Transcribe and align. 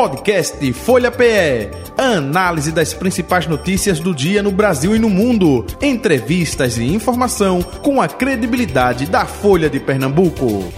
Podcast 0.00 0.72
Folha 0.72 1.10
PE. 1.10 1.68
Análise 1.98 2.72
das 2.72 2.94
principais 2.94 3.46
notícias 3.46 4.00
do 4.00 4.14
dia 4.14 4.42
no 4.42 4.50
Brasil 4.50 4.96
e 4.96 4.98
no 4.98 5.10
mundo. 5.10 5.66
Entrevistas 5.78 6.78
e 6.78 6.84
informação 6.84 7.60
com 7.60 8.00
a 8.00 8.08
credibilidade 8.08 9.04
da 9.04 9.26
Folha 9.26 9.68
de 9.68 9.78
Pernambuco. 9.78 10.72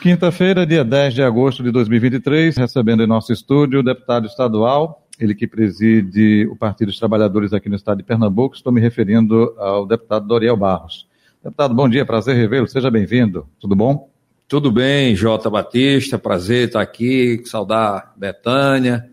Quinta-feira, 0.00 0.64
dia 0.64 0.84
10 0.84 1.14
de 1.14 1.22
agosto 1.24 1.64
de 1.64 1.72
2023, 1.72 2.56
recebendo 2.56 3.02
em 3.02 3.08
nosso 3.08 3.32
estúdio 3.32 3.80
o 3.80 3.82
deputado 3.82 4.28
estadual, 4.28 5.08
ele 5.18 5.34
que 5.34 5.48
preside 5.48 6.46
o 6.48 6.54
Partido 6.54 6.86
dos 6.86 7.00
Trabalhadores 7.00 7.52
aqui 7.52 7.68
no 7.68 7.74
estado 7.74 7.98
de 7.98 8.04
Pernambuco, 8.04 8.54
estou 8.54 8.72
me 8.72 8.80
referindo 8.80 9.56
ao 9.58 9.84
deputado 9.84 10.28
Doriel 10.28 10.56
Barros. 10.56 11.07
Deputado, 11.48 11.72
bom 11.72 11.88
dia, 11.88 12.04
prazer 12.04 12.36
revê-lo, 12.36 12.68
seja 12.68 12.90
bem-vindo, 12.90 13.48
tudo 13.58 13.74
bom? 13.74 14.10
Tudo 14.46 14.70
bem, 14.70 15.16
Jota 15.16 15.48
Batista, 15.48 16.18
prazer 16.18 16.66
estar 16.66 16.82
aqui, 16.82 17.42
saudar 17.46 18.12
Betânia, 18.18 19.08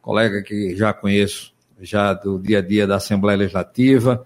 colega 0.00 0.42
que 0.42 0.76
já 0.76 0.92
conheço 0.92 1.52
já 1.80 2.14
do 2.14 2.38
dia 2.38 2.58
a 2.58 2.62
dia 2.62 2.86
da 2.86 2.94
Assembleia 2.96 3.36
Legislativa, 3.36 4.24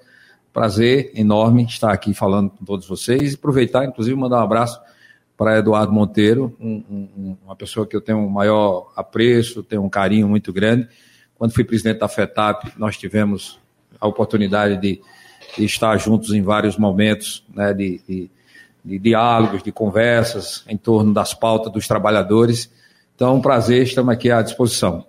prazer 0.52 1.10
enorme 1.14 1.64
estar 1.64 1.92
aqui 1.92 2.12
falando 2.12 2.50
com 2.50 2.62
todos 2.62 2.86
vocês 2.86 3.32
e 3.32 3.36
aproveitar, 3.36 3.86
inclusive, 3.86 4.14
mandar 4.14 4.40
um 4.40 4.44
abraço 4.44 4.78
para 5.34 5.56
Eduardo 5.58 5.90
Monteiro, 5.90 6.54
um, 6.60 6.84
um, 6.90 7.36
uma 7.42 7.56
pessoa 7.56 7.86
que 7.86 7.96
eu 7.96 8.02
tenho 8.02 8.18
um 8.18 8.28
maior 8.28 8.92
apreço, 8.94 9.62
tenho 9.62 9.82
um 9.82 9.88
carinho 9.88 10.28
muito 10.28 10.52
grande. 10.52 10.86
Quando 11.34 11.54
fui 11.54 11.64
presidente 11.64 12.00
da 12.00 12.08
FETAP, 12.08 12.74
nós 12.76 12.98
tivemos 12.98 13.58
a 13.98 14.06
oportunidade 14.06 14.78
de, 14.78 15.00
de 15.56 15.64
estar 15.64 15.96
juntos 15.98 16.32
em 16.32 16.42
vários 16.42 16.76
momentos 16.76 17.44
né, 17.54 17.72
de, 17.72 18.00
de, 18.08 18.30
de, 18.84 18.98
diálogos, 18.98 19.62
de 19.62 19.72
conversas 19.72 20.64
em 20.68 20.76
torno 20.76 21.12
das 21.12 21.34
pautas 21.34 21.72
dos 21.72 21.88
trabalhadores. 21.88 22.70
Então, 23.14 23.36
um 23.36 23.40
prazer, 23.40 23.82
estamos 23.82 24.12
aqui 24.12 24.30
à 24.30 24.42
disposição. 24.42 25.04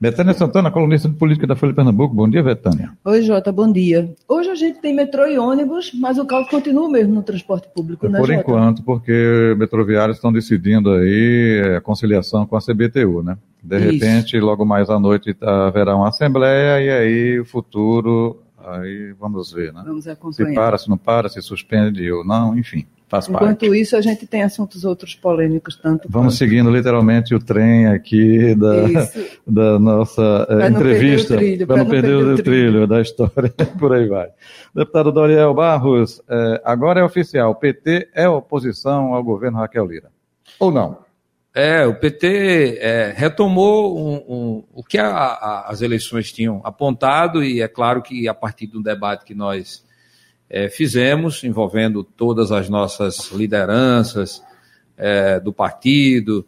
Betânia 0.00 0.32
Santana, 0.32 0.70
colunista 0.70 1.08
de 1.08 1.16
política 1.16 1.44
da 1.44 1.56
Folha 1.56 1.72
de 1.72 1.76
Pernambuco. 1.76 2.14
Bom 2.14 2.28
dia, 2.28 2.40
Betânia. 2.40 2.92
Oi, 3.04 3.20
Jota, 3.20 3.50
bom 3.50 3.70
dia. 3.70 4.14
Hoje 4.28 4.48
a 4.48 4.54
gente 4.54 4.78
tem 4.78 4.94
metrô 4.94 5.26
e 5.26 5.36
ônibus, 5.36 5.90
mas 5.92 6.18
o 6.18 6.24
caos 6.24 6.48
continua 6.48 6.88
mesmo 6.88 7.14
no 7.14 7.22
transporte 7.24 7.68
público, 7.74 8.06
é 8.06 8.08
né, 8.08 8.20
Por 8.20 8.28
Jota? 8.28 8.40
enquanto, 8.40 8.82
porque 8.84 9.56
metroviários 9.58 10.18
estão 10.18 10.32
decidindo 10.32 10.92
aí 10.92 11.74
a 11.76 11.80
conciliação 11.80 12.46
com 12.46 12.56
a 12.56 12.60
CBTU, 12.60 13.24
né? 13.24 13.36
De 13.60 13.76
Isso. 13.76 13.90
repente, 13.90 14.38
logo 14.38 14.64
mais 14.64 14.88
à 14.88 15.00
noite 15.00 15.36
haverá 15.42 15.96
uma 15.96 16.10
assembleia 16.10 16.80
e 16.80 16.90
aí 16.90 17.40
o 17.40 17.44
futuro, 17.44 18.40
aí 18.64 19.12
vamos 19.18 19.52
ver, 19.52 19.72
né? 19.72 19.82
Vamos 19.86 20.04
Se 20.04 20.10
acompanhar. 20.10 20.54
para, 20.54 20.78
se 20.78 20.88
não 20.88 20.98
para, 20.98 21.28
se 21.28 21.40
suspende 21.42 22.10
ou 22.10 22.24
não, 22.24 22.58
enfim, 22.58 22.86
faz 23.08 23.28
Enquanto 23.28 23.60
parte. 23.60 23.80
isso, 23.80 23.96
a 23.96 24.00
gente 24.00 24.26
tem 24.26 24.42
assuntos 24.42 24.84
outros 24.84 25.14
polêmicos, 25.14 25.76
tanto 25.76 26.08
Vamos 26.10 26.34
quanto- 26.34 26.38
seguindo 26.38 26.70
literalmente 26.70 27.34
o 27.34 27.38
trem 27.38 27.86
aqui 27.86 28.54
da, 28.54 28.84
Isso. 28.88 29.18
da 29.46 29.78
nossa 29.78 30.46
eh, 30.50 30.56
Pra 30.56 30.70
não 30.70 30.80
entrevista, 30.80 31.36
trilho, 31.36 31.66
para 31.66 31.76
não 31.78 31.86
perder 31.86 32.14
o 32.16 32.36
trilho 32.42 32.86
da 32.86 33.00
história, 33.00 33.52
por 33.78 33.92
aí 33.94 34.06
vai. 34.06 34.28
Deputado 34.74 35.10
Doriel 35.10 35.54
Barros, 35.54 36.20
eh, 36.28 36.60
agora 36.64 37.00
é 37.00 37.04
oficial, 37.04 37.54
PT 37.54 38.10
é 38.14 38.28
oposição 38.28 39.14
ao 39.14 39.22
governo 39.24 39.58
Raquel 39.58 39.86
Lira. 39.86 40.10
Ou 40.60 40.70
não? 40.70 40.98
É, 41.54 41.84
o 41.86 41.94
PT 41.94 42.78
é, 42.80 43.12
retomou 43.16 43.98
um- 43.98 44.24
um- 44.28 44.64
o 44.72 44.84
que 44.84 44.98
a- 44.98 45.08
a- 45.08 45.66
as 45.68 45.80
eleições 45.80 46.30
tinham 46.30 46.60
apontado, 46.62 47.42
e 47.42 47.60
é 47.60 47.66
claro 47.68 48.02
que 48.02 48.28
a 48.28 48.34
partir 48.34 48.66
do 48.66 48.82
debate 48.82 49.24
que 49.24 49.34
nós 49.34 49.84
é, 50.50 50.68
fizemos, 50.70 51.44
envolvendo 51.44 52.02
todas 52.02 52.50
as 52.50 52.70
nossas 52.70 53.30
lideranças 53.32 54.42
é, 54.96 55.38
do 55.38 55.52
partido, 55.52 56.44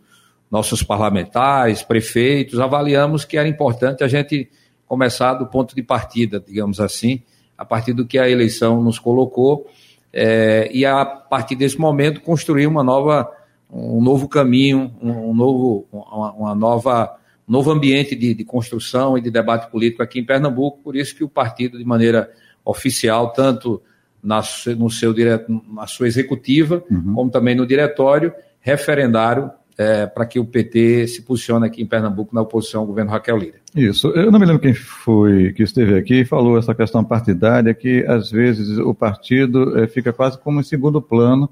nossos 0.51 0.83
parlamentares, 0.83 1.83
prefeitos, 1.83 2.59
avaliamos 2.59 3.25
que 3.27 3.37
era 3.37 3.47
importante 3.47 4.03
a 4.03 4.09
gente 4.09 4.51
começar 4.87 5.35
do 5.35 5.47
ponto 5.47 5.75
de 5.75 5.83
partida, 5.83 6.41
digamos 6.41 6.81
assim, 6.81 7.23
a 7.59 7.65
partir 7.65 7.93
do 7.93 8.07
que 8.07 8.19
a 8.19 8.29
eleição 8.29 8.83
nos 8.83 8.99
colocou, 8.99 9.71
é, 10.13 10.71
e 10.73 10.85
a 10.87 11.05
partir 11.05 11.55
desse 11.55 11.79
momento 11.79 12.23
construir 12.23 12.67
uma 12.67 12.83
nova 12.83 13.31
um 13.73 14.03
novo 14.03 14.29
caminho, 14.29 14.93
um, 15.01 15.35
novo, 15.35 15.87
uma, 15.93 16.33
uma 16.33 16.55
nova, 16.55 17.17
um 17.49 17.53
novo 17.53 17.71
ambiente 17.71 18.15
de, 18.17 18.35
de 18.35 18.45
construção 18.45 19.17
e 19.17 19.21
de 19.21 19.31
debate 19.31 19.71
político 19.71 20.03
aqui 20.03 20.19
em 20.19 20.25
Pernambuco. 20.25 20.79
Por 20.83 20.97
isso 20.97 21.15
que 21.15 21.23
o 21.25 21.29
partido, 21.29 21.79
de 21.79 21.85
maneira 21.85 22.31
oficial, 22.65 23.33
tanto 23.33 23.81
na, 24.23 24.43
no 24.77 24.91
seu, 24.91 25.15
dire- 25.15 25.45
na 25.73 25.87
sua 25.87 26.07
executiva, 26.07 26.83
como 27.15 27.31
também 27.31 27.55
no 27.55 27.67
diretório, 27.67 28.33
referendaram 28.61 29.51
eh, 29.79 30.07
para 30.07 30.27
que 30.27 30.39
o 30.39 30.45
PT 30.45 31.07
se 31.07 31.23
posicione 31.23 31.67
aqui 31.67 31.81
em 31.83 31.87
Pernambuco 31.87 32.35
na 32.35 32.43
oposição 32.43 32.83
ao 32.83 32.87
governo 32.87 33.11
Raquel 33.11 33.39
Lira. 33.39 33.57
Isso. 33.75 34.09
Eu 34.09 34.31
não 34.31 34.39
me 34.39 34.45
lembro 34.45 34.61
quem 34.61 34.75
foi 34.75 35.53
que 35.55 35.63
esteve 35.63 35.97
aqui 35.97 36.21
e 36.21 36.25
falou 36.27 36.59
essa 36.59 36.75
questão 36.75 37.03
partidária, 37.03 37.73
que 37.73 38.05
às 38.07 38.31
vezes 38.31 38.77
o 38.79 38.93
partido 38.93 39.79
eh, 39.79 39.87
fica 39.87 40.13
quase 40.13 40.39
como 40.39 40.61
em 40.61 40.65
segundo 40.65 41.01
plano 41.01 41.49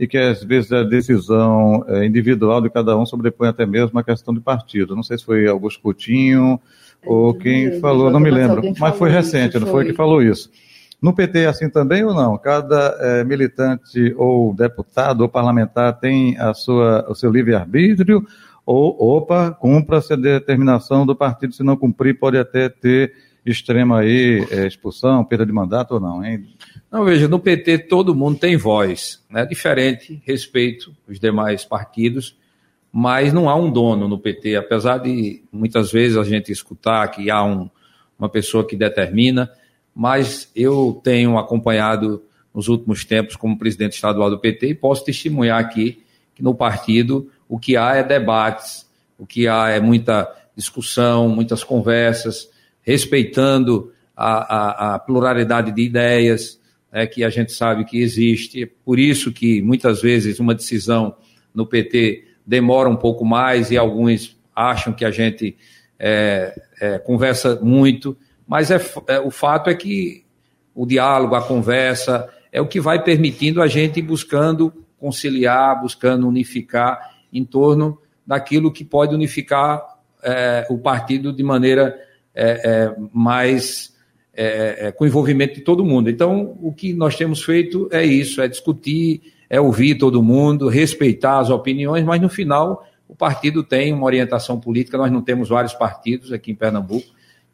e 0.00 0.08
que 0.08 0.16
às 0.16 0.42
vezes 0.42 0.72
a 0.72 0.82
decisão 0.82 1.84
eh, 1.86 2.06
individual 2.06 2.62
de 2.62 2.70
cada 2.70 2.96
um 2.96 3.04
sobrepõe 3.04 3.48
até 3.48 3.66
mesmo 3.66 3.98
a 3.98 4.02
questão 4.02 4.32
de 4.32 4.40
partido. 4.40 4.96
Não 4.96 5.02
sei 5.02 5.18
se 5.18 5.24
foi 5.26 5.46
Augusto 5.46 5.82
Coutinho 5.82 6.58
ou 7.04 7.34
quem 7.34 7.78
falou, 7.80 8.10
não 8.10 8.18
me 8.18 8.30
lembro, 8.30 8.62
mas 8.78 8.96
foi 8.96 9.10
recente, 9.10 9.58
não 9.58 9.66
foi 9.66 9.84
que 9.84 9.92
falou 9.92 10.22
isso. 10.22 10.50
No 11.02 11.14
PT 11.14 11.40
é 11.40 11.46
assim 11.46 11.68
também 11.68 12.02
ou 12.02 12.14
não? 12.14 12.38
Cada 12.38 12.96
eh, 12.98 13.24
militante 13.24 14.14
ou 14.16 14.54
deputado 14.54 15.20
ou 15.20 15.28
parlamentar 15.28 16.00
tem 16.00 16.34
a 16.38 16.54
sua, 16.54 17.04
o 17.06 17.14
seu 17.14 17.30
livre-arbítrio 17.30 18.24
ou, 18.64 18.96
opa, 19.16 19.50
cumpra-se 19.50 20.14
a 20.14 20.16
determinação 20.16 21.04
do 21.04 21.14
partido, 21.14 21.52
se 21.52 21.62
não 21.62 21.76
cumprir 21.76 22.18
pode 22.18 22.38
até 22.38 22.70
ter 22.70 23.12
extrema 23.44 24.00
aí, 24.00 24.46
eh, 24.50 24.66
expulsão, 24.66 25.24
perda 25.24 25.46
de 25.46 25.52
mandato 25.52 25.94
ou 25.94 26.00
não, 26.00 26.24
hein? 26.24 26.46
Não, 26.90 27.04
veja, 27.04 27.28
no 27.28 27.38
PT 27.38 27.78
todo 27.78 28.14
mundo 28.14 28.38
tem 28.38 28.56
voz, 28.56 29.22
né? 29.30 29.46
Diferente, 29.46 30.20
respeito 30.24 30.94
os 31.08 31.18
demais 31.18 31.64
partidos, 31.64 32.36
mas 32.92 33.32
não 33.32 33.48
há 33.48 33.54
um 33.54 33.70
dono 33.70 34.08
no 34.08 34.18
PT, 34.18 34.56
apesar 34.56 34.98
de 34.98 35.42
muitas 35.52 35.92
vezes 35.92 36.16
a 36.16 36.24
gente 36.24 36.50
escutar 36.50 37.06
que 37.08 37.30
há 37.30 37.42
um, 37.42 37.70
uma 38.18 38.28
pessoa 38.28 38.66
que 38.66 38.76
determina, 38.76 39.50
mas 39.94 40.50
eu 40.54 41.00
tenho 41.02 41.38
acompanhado 41.38 42.22
nos 42.54 42.68
últimos 42.68 43.04
tempos 43.04 43.36
como 43.36 43.58
presidente 43.58 43.94
estadual 43.94 44.28
do 44.28 44.38
PT 44.38 44.68
e 44.68 44.74
posso 44.74 45.04
testemunhar 45.04 45.60
aqui 45.60 46.02
que 46.34 46.42
no 46.42 46.54
partido 46.54 47.30
o 47.48 47.58
que 47.58 47.76
há 47.76 47.96
é 47.96 48.02
debates, 48.02 48.88
o 49.18 49.26
que 49.26 49.46
há 49.46 49.68
é 49.68 49.80
muita 49.80 50.28
discussão, 50.56 51.28
muitas 51.28 51.62
conversas, 51.62 52.48
respeitando 52.82 53.92
a, 54.16 54.92
a, 54.92 54.94
a 54.94 54.98
pluralidade 54.98 55.72
de 55.72 55.82
ideias, 55.82 56.60
né, 56.92 57.06
que 57.06 57.24
a 57.24 57.30
gente 57.30 57.52
sabe 57.52 57.84
que 57.84 58.00
existe. 58.00 58.64
É 58.64 58.68
por 58.84 58.98
isso 58.98 59.32
que 59.32 59.62
muitas 59.62 60.02
vezes 60.02 60.40
uma 60.40 60.54
decisão 60.54 61.16
no 61.54 61.66
PT 61.66 62.24
demora 62.46 62.88
um 62.88 62.96
pouco 62.96 63.24
mais 63.24 63.70
e 63.70 63.78
alguns 63.78 64.36
acham 64.54 64.92
que 64.92 65.04
a 65.04 65.10
gente 65.10 65.56
é, 65.98 66.54
é, 66.80 66.98
conversa 66.98 67.58
muito, 67.62 68.16
mas 68.46 68.70
é, 68.70 68.80
é, 69.06 69.20
o 69.20 69.30
fato 69.30 69.70
é 69.70 69.74
que 69.74 70.24
o 70.74 70.86
diálogo, 70.86 71.34
a 71.34 71.42
conversa, 71.42 72.28
é 72.50 72.60
o 72.60 72.66
que 72.66 72.80
vai 72.80 73.02
permitindo 73.02 73.62
a 73.62 73.66
gente 73.66 74.00
ir 74.00 74.02
buscando 74.02 74.72
conciliar, 74.98 75.80
buscando 75.80 76.26
unificar 76.26 77.14
em 77.32 77.44
torno 77.44 77.98
daquilo 78.26 78.72
que 78.72 78.84
pode 78.84 79.14
unificar 79.14 79.98
é, 80.22 80.66
o 80.68 80.78
partido 80.78 81.32
de 81.32 81.42
maneira 81.42 81.98
é, 82.34 82.50
é, 82.64 82.96
mais 83.12 83.94
é, 84.32 84.86
é, 84.86 84.92
com 84.92 85.06
envolvimento 85.06 85.54
de 85.54 85.60
todo 85.60 85.84
mundo. 85.84 86.08
Então, 86.08 86.56
o 86.62 86.72
que 86.72 86.92
nós 86.92 87.16
temos 87.16 87.42
feito 87.42 87.88
é 87.92 88.04
isso: 88.04 88.40
é 88.40 88.48
discutir, 88.48 89.20
é 89.48 89.60
ouvir 89.60 89.96
todo 89.96 90.22
mundo, 90.22 90.68
respeitar 90.68 91.38
as 91.38 91.50
opiniões, 91.50 92.04
mas 92.04 92.20
no 92.20 92.28
final 92.28 92.84
o 93.08 93.14
partido 93.14 93.64
tem 93.64 93.92
uma 93.92 94.06
orientação 94.06 94.60
política. 94.60 94.96
Nós 94.96 95.10
não 95.10 95.20
temos 95.20 95.48
vários 95.48 95.74
partidos 95.74 96.32
aqui 96.32 96.52
em 96.52 96.54
Pernambuco. 96.54 97.08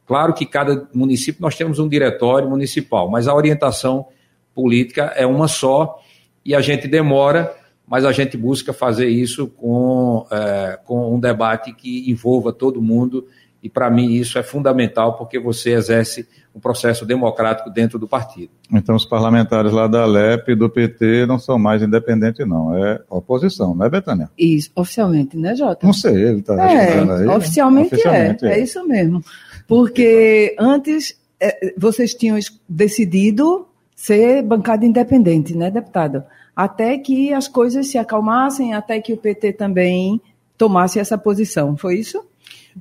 Claro 0.07 0.35
que 0.35 0.47
cada 0.47 0.89
município 0.95 1.41
nós 1.41 1.57
temos 1.57 1.79
um 1.79 1.89
diretório 1.89 2.49
municipal, 2.49 3.11
mas 3.11 3.27
a 3.27 3.35
orientação 3.35 4.07
política 4.55 5.13
é 5.17 5.27
uma 5.27 5.49
só 5.49 5.99
e 6.45 6.55
a 6.55 6.61
gente 6.61 6.87
demora, 6.87 7.53
mas 7.87 8.05
a 8.05 8.13
gente 8.13 8.37
busca 8.37 8.73
fazer 8.73 9.09
isso 9.09 9.49
com, 9.49 10.25
é, 10.31 10.79
com 10.85 11.13
um 11.15 11.19
debate 11.19 11.73
que 11.73 12.09
envolva 12.09 12.53
todo 12.53 12.81
mundo 12.81 13.27
e 13.67 13.69
para 13.69 13.91
mim 13.91 14.13
isso 14.13 14.39
é 14.39 14.45
fundamental 14.45 15.17
porque 15.17 15.39
você 15.41 15.73
exerce 15.73 16.25
um 16.55 16.61
processo 16.61 17.05
democrático 17.05 17.69
dentro 17.69 17.99
do 17.99 18.07
partido. 18.07 18.51
Então 18.73 18.95
os 18.95 19.05
parlamentares 19.05 19.73
lá 19.73 19.89
da 19.89 20.03
Alep 20.05 20.53
e 20.53 20.55
do 20.55 20.71
PT 20.71 21.27
não 21.27 21.39
são 21.39 21.59
mais 21.59 21.83
independentes, 21.83 22.47
não. 22.47 22.77
É 22.77 23.01
oposição, 23.11 23.75
não 23.75 23.85
é, 23.85 23.91
Betânia? 23.91 24.31
Isso, 24.39 24.71
oficialmente, 24.75 25.37
né, 25.37 25.55
Jota? 25.57 25.85
Não 25.85 25.93
sei, 25.93 26.15
ele 26.15 26.39
está 26.39 26.55
É, 26.55 27.01
aí. 27.01 27.05
né? 27.05 27.37
oficialmente, 27.37 27.95
Oficialmente 27.95 28.47
é, 28.47 28.53
é 28.53 28.61
isso 28.63 28.87
mesmo. 28.87 29.21
Porque 29.67 30.55
antes 30.59 31.19
é, 31.41 31.75
vocês 31.77 32.15
tinham 32.15 32.39
decidido 32.69 33.67
ser 33.95 34.43
bancada 34.43 34.87
independente, 34.87 35.57
né, 35.57 35.71
deputado? 35.71 36.23
até 36.55 36.97
que 36.97 37.35
as 37.35 37.47
coisas 37.47 37.87
se 37.89 37.99
acalmassem, 37.99 38.73
até 38.73 38.99
que 38.99 39.13
o 39.13 39.17
PT 39.19 39.53
também 39.53 40.19
tomasse 40.57 40.99
essa 40.99 41.19
posição. 41.19 41.77
Foi 41.77 41.99
isso? 41.99 42.25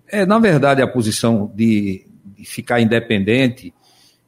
É, 0.07 0.25
na 0.25 0.39
verdade, 0.39 0.81
a 0.81 0.87
posição 0.87 1.51
de, 1.55 2.05
de 2.37 2.45
ficar 2.45 2.81
independente 2.81 3.73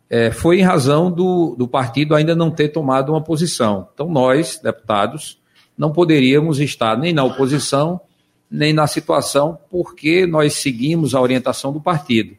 é, 0.10 0.32
foi 0.32 0.60
em 0.60 0.64
razão 0.64 1.12
do, 1.12 1.56
do 1.58 1.68
partido 1.68 2.16
ainda 2.16 2.36
não 2.36 2.50
ter 2.50 2.70
tomado 2.70 3.12
uma 3.12 3.22
posição. 3.22 3.90
Então, 3.94 4.08
nós, 4.10 4.60
deputados, 4.62 5.40
não 5.78 5.92
poderíamos 5.92 6.60
estar 6.60 6.98
nem 6.98 7.14
na 7.14 7.24
oposição, 7.24 8.00
nem 8.50 8.74
na 8.74 8.88
situação, 8.88 9.58
porque 9.70 10.26
nós 10.26 10.54
seguimos 10.54 11.14
a 11.14 11.22
orientação 11.22 11.74
do 11.74 11.82
partido. 11.82 12.36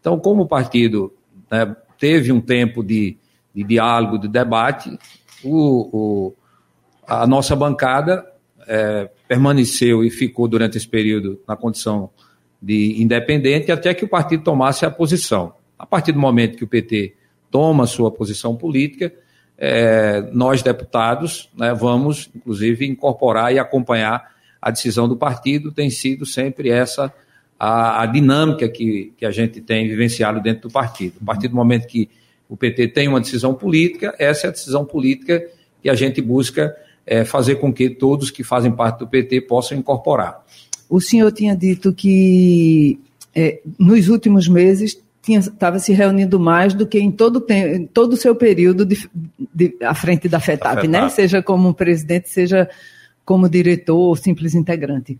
Então, 0.00 0.18
como 0.18 0.42
o 0.42 0.48
partido 0.48 1.12
né, 1.50 1.76
teve 1.98 2.32
um 2.32 2.40
tempo 2.40 2.82
de, 2.82 3.16
de, 3.54 3.64
diálogo, 3.64 4.18
de 4.18 4.28
debate, 4.28 4.96
o, 5.44 5.90
o 5.92 6.34
a 7.06 7.26
nossa 7.26 7.56
bancada 7.56 8.24
é, 8.68 9.10
permaneceu 9.26 10.04
e 10.04 10.10
ficou 10.10 10.46
durante 10.46 10.78
esse 10.78 10.86
período 10.86 11.40
na 11.46 11.56
condição 11.56 12.10
de 12.60 13.02
independente 13.02 13.72
até 13.72 13.94
que 13.94 14.04
o 14.04 14.08
partido 14.08 14.42
tomasse 14.44 14.84
a 14.84 14.90
posição. 14.90 15.54
A 15.78 15.86
partir 15.86 16.12
do 16.12 16.18
momento 16.18 16.56
que 16.56 16.64
o 16.64 16.68
PT 16.68 17.14
toma 17.50 17.86
sua 17.86 18.10
posição 18.10 18.54
política, 18.54 19.12
é, 19.56 20.22
nós, 20.32 20.62
deputados, 20.62 21.50
né, 21.56 21.74
vamos, 21.74 22.30
inclusive, 22.34 22.86
incorporar 22.86 23.52
e 23.52 23.58
acompanhar 23.58 24.30
a 24.60 24.70
decisão 24.70 25.08
do 25.08 25.16
partido. 25.16 25.72
Tem 25.72 25.90
sido 25.90 26.24
sempre 26.24 26.70
essa 26.70 27.12
a, 27.58 28.02
a 28.02 28.06
dinâmica 28.06 28.68
que, 28.68 29.12
que 29.18 29.26
a 29.26 29.30
gente 29.30 29.60
tem 29.60 29.86
vivenciado 29.86 30.40
dentro 30.40 30.68
do 30.68 30.72
partido. 30.72 31.16
A 31.20 31.24
partir 31.26 31.48
do 31.48 31.54
momento 31.54 31.86
que 31.86 32.08
o 32.48 32.56
PT 32.56 32.88
tem 32.88 33.06
uma 33.06 33.20
decisão 33.20 33.54
política, 33.54 34.14
essa 34.18 34.46
é 34.46 34.48
a 34.48 34.52
decisão 34.52 34.84
política 34.84 35.46
que 35.82 35.90
a 35.90 35.94
gente 35.94 36.22
busca 36.22 36.74
é, 37.06 37.24
fazer 37.24 37.56
com 37.56 37.72
que 37.72 37.90
todos 37.90 38.30
que 38.30 38.42
fazem 38.42 38.72
parte 38.72 39.00
do 39.00 39.06
PT 39.06 39.42
possam 39.42 39.76
incorporar. 39.76 40.42
O 40.90 41.00
senhor 41.00 41.30
tinha 41.30 41.56
dito 41.56 41.92
que 41.92 42.98
é, 43.34 43.60
nos 43.78 44.08
últimos 44.08 44.48
meses 44.48 45.00
estava 45.26 45.78
se 45.78 45.92
reunindo 45.92 46.40
mais 46.40 46.74
do 46.74 46.86
que 46.86 46.98
em 46.98 47.10
todo, 47.10 47.44
em 47.48 47.86
todo 47.86 48.14
o 48.14 48.16
seu 48.16 48.34
período 48.34 48.84
de, 48.84 49.08
de, 49.54 49.76
à 49.82 49.94
frente 49.94 50.28
da 50.28 50.40
FETAP, 50.40 50.88
né? 50.88 51.08
Seja 51.08 51.40
como 51.40 51.72
presidente, 51.72 52.28
seja 52.28 52.68
como 53.24 53.48
diretor 53.48 53.96
ou 53.96 54.16
simples 54.16 54.54
integrante. 54.54 55.16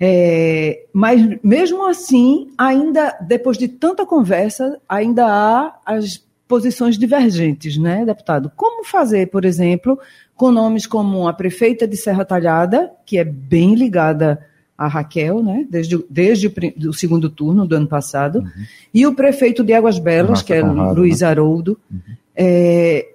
É, 0.00 0.84
mas 0.94 1.20
mesmo 1.42 1.86
assim, 1.86 2.48
ainda 2.56 3.18
depois 3.20 3.58
de 3.58 3.68
tanta 3.68 4.06
conversa, 4.06 4.80
ainda 4.88 5.26
há 5.26 5.78
as 5.84 6.24
posições 6.48 6.98
divergentes, 6.98 7.76
né, 7.76 8.04
deputado? 8.04 8.50
Como 8.56 8.82
fazer, 8.84 9.26
por 9.26 9.44
exemplo, 9.44 9.98
com 10.34 10.50
nomes 10.50 10.86
como 10.86 11.28
a 11.28 11.34
prefeita 11.34 11.86
de 11.86 11.96
Serra 11.96 12.24
Talhada, 12.24 12.90
que 13.04 13.18
é 13.18 13.24
bem 13.24 13.74
ligada 13.74 14.44
a 14.80 14.88
Raquel, 14.88 15.42
né, 15.42 15.66
desde, 15.68 16.02
desde 16.08 16.50
o 16.88 16.92
segundo 16.94 17.28
turno 17.28 17.66
do 17.66 17.76
ano 17.76 17.86
passado, 17.86 18.38
uhum. 18.38 18.64
e 18.94 19.06
o 19.06 19.14
prefeito 19.14 19.62
de 19.62 19.74
Águas 19.74 19.98
Belas, 19.98 20.30
Nossa, 20.30 20.44
que 20.44 20.54
é 20.54 20.62
Conrado, 20.62 20.98
Luiz 20.98 21.20
né? 21.20 21.26
Haroldo. 21.26 21.78
Uhum. 21.92 22.00
É, 22.34 23.08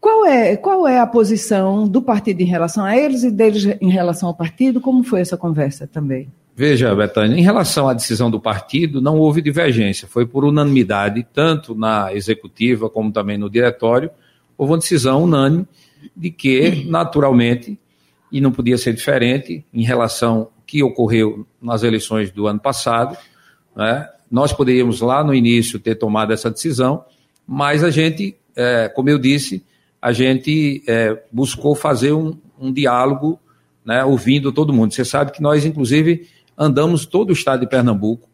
qual, 0.00 0.24
é, 0.24 0.56
qual 0.56 0.88
é 0.88 0.98
a 0.98 1.06
posição 1.06 1.86
do 1.86 2.00
partido 2.00 2.40
em 2.40 2.46
relação 2.46 2.86
a 2.86 2.96
eles 2.96 3.22
e 3.22 3.30
deles 3.30 3.66
em 3.82 3.90
relação 3.90 4.30
ao 4.30 4.34
partido? 4.34 4.80
Como 4.80 5.04
foi 5.04 5.20
essa 5.20 5.36
conversa 5.36 5.86
também? 5.86 6.26
Veja, 6.56 6.94
Betânia, 6.94 7.36
em 7.36 7.42
relação 7.42 7.86
à 7.86 7.92
decisão 7.92 8.30
do 8.30 8.40
partido, 8.40 9.02
não 9.02 9.18
houve 9.18 9.42
divergência, 9.42 10.08
foi 10.08 10.24
por 10.24 10.42
unanimidade, 10.42 11.26
tanto 11.34 11.74
na 11.74 12.14
executiva 12.14 12.88
como 12.88 13.12
também 13.12 13.36
no 13.36 13.50
diretório, 13.50 14.10
houve 14.56 14.72
uma 14.72 14.78
decisão 14.78 15.24
unânime 15.24 15.66
de 16.16 16.30
que, 16.30 16.82
naturalmente, 16.88 17.78
e 18.32 18.40
não 18.40 18.52
podia 18.52 18.78
ser 18.78 18.94
diferente 18.94 19.64
em 19.72 19.82
relação 19.82 20.48
que 20.70 20.84
ocorreu 20.84 21.44
nas 21.60 21.82
eleições 21.82 22.30
do 22.30 22.46
ano 22.46 22.60
passado. 22.60 23.18
Né? 23.74 24.08
Nós 24.30 24.52
poderíamos 24.52 25.00
lá 25.00 25.24
no 25.24 25.34
início 25.34 25.80
ter 25.80 25.96
tomado 25.96 26.32
essa 26.32 26.48
decisão, 26.48 27.04
mas 27.44 27.82
a 27.82 27.90
gente, 27.90 28.36
é, 28.54 28.88
como 28.88 29.10
eu 29.10 29.18
disse, 29.18 29.64
a 30.00 30.12
gente 30.12 30.84
é, 30.86 31.24
buscou 31.32 31.74
fazer 31.74 32.12
um, 32.12 32.38
um 32.56 32.72
diálogo, 32.72 33.40
né, 33.84 34.04
ouvindo 34.04 34.52
todo 34.52 34.72
mundo. 34.72 34.94
Você 34.94 35.04
sabe 35.04 35.32
que 35.32 35.42
nós, 35.42 35.64
inclusive, 35.64 36.28
andamos 36.56 37.04
todo 37.04 37.30
o 37.30 37.32
estado 37.32 37.60
de 37.62 37.66
Pernambuco. 37.66 38.28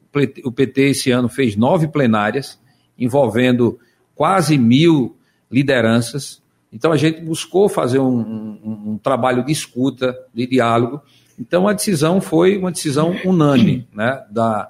O 0.44 0.52
PT 0.52 0.90
esse 0.90 1.10
ano 1.10 1.30
fez 1.30 1.56
nove 1.56 1.88
plenárias, 1.88 2.60
envolvendo 2.98 3.78
quase 4.14 4.58
mil 4.58 5.16
lideranças. 5.50 6.42
Então 6.70 6.92
a 6.92 6.98
gente 6.98 7.22
buscou 7.22 7.66
fazer 7.66 7.98
um, 7.98 8.18
um, 8.18 8.90
um 8.90 8.98
trabalho 8.98 9.42
de 9.42 9.52
escuta, 9.52 10.14
de 10.34 10.46
diálogo, 10.46 11.00
então 11.38 11.68
a 11.68 11.72
decisão 11.72 12.20
foi 12.20 12.56
uma 12.56 12.72
decisão 12.72 13.14
unânime 13.24 13.86
né, 13.92 14.24
da, 14.30 14.68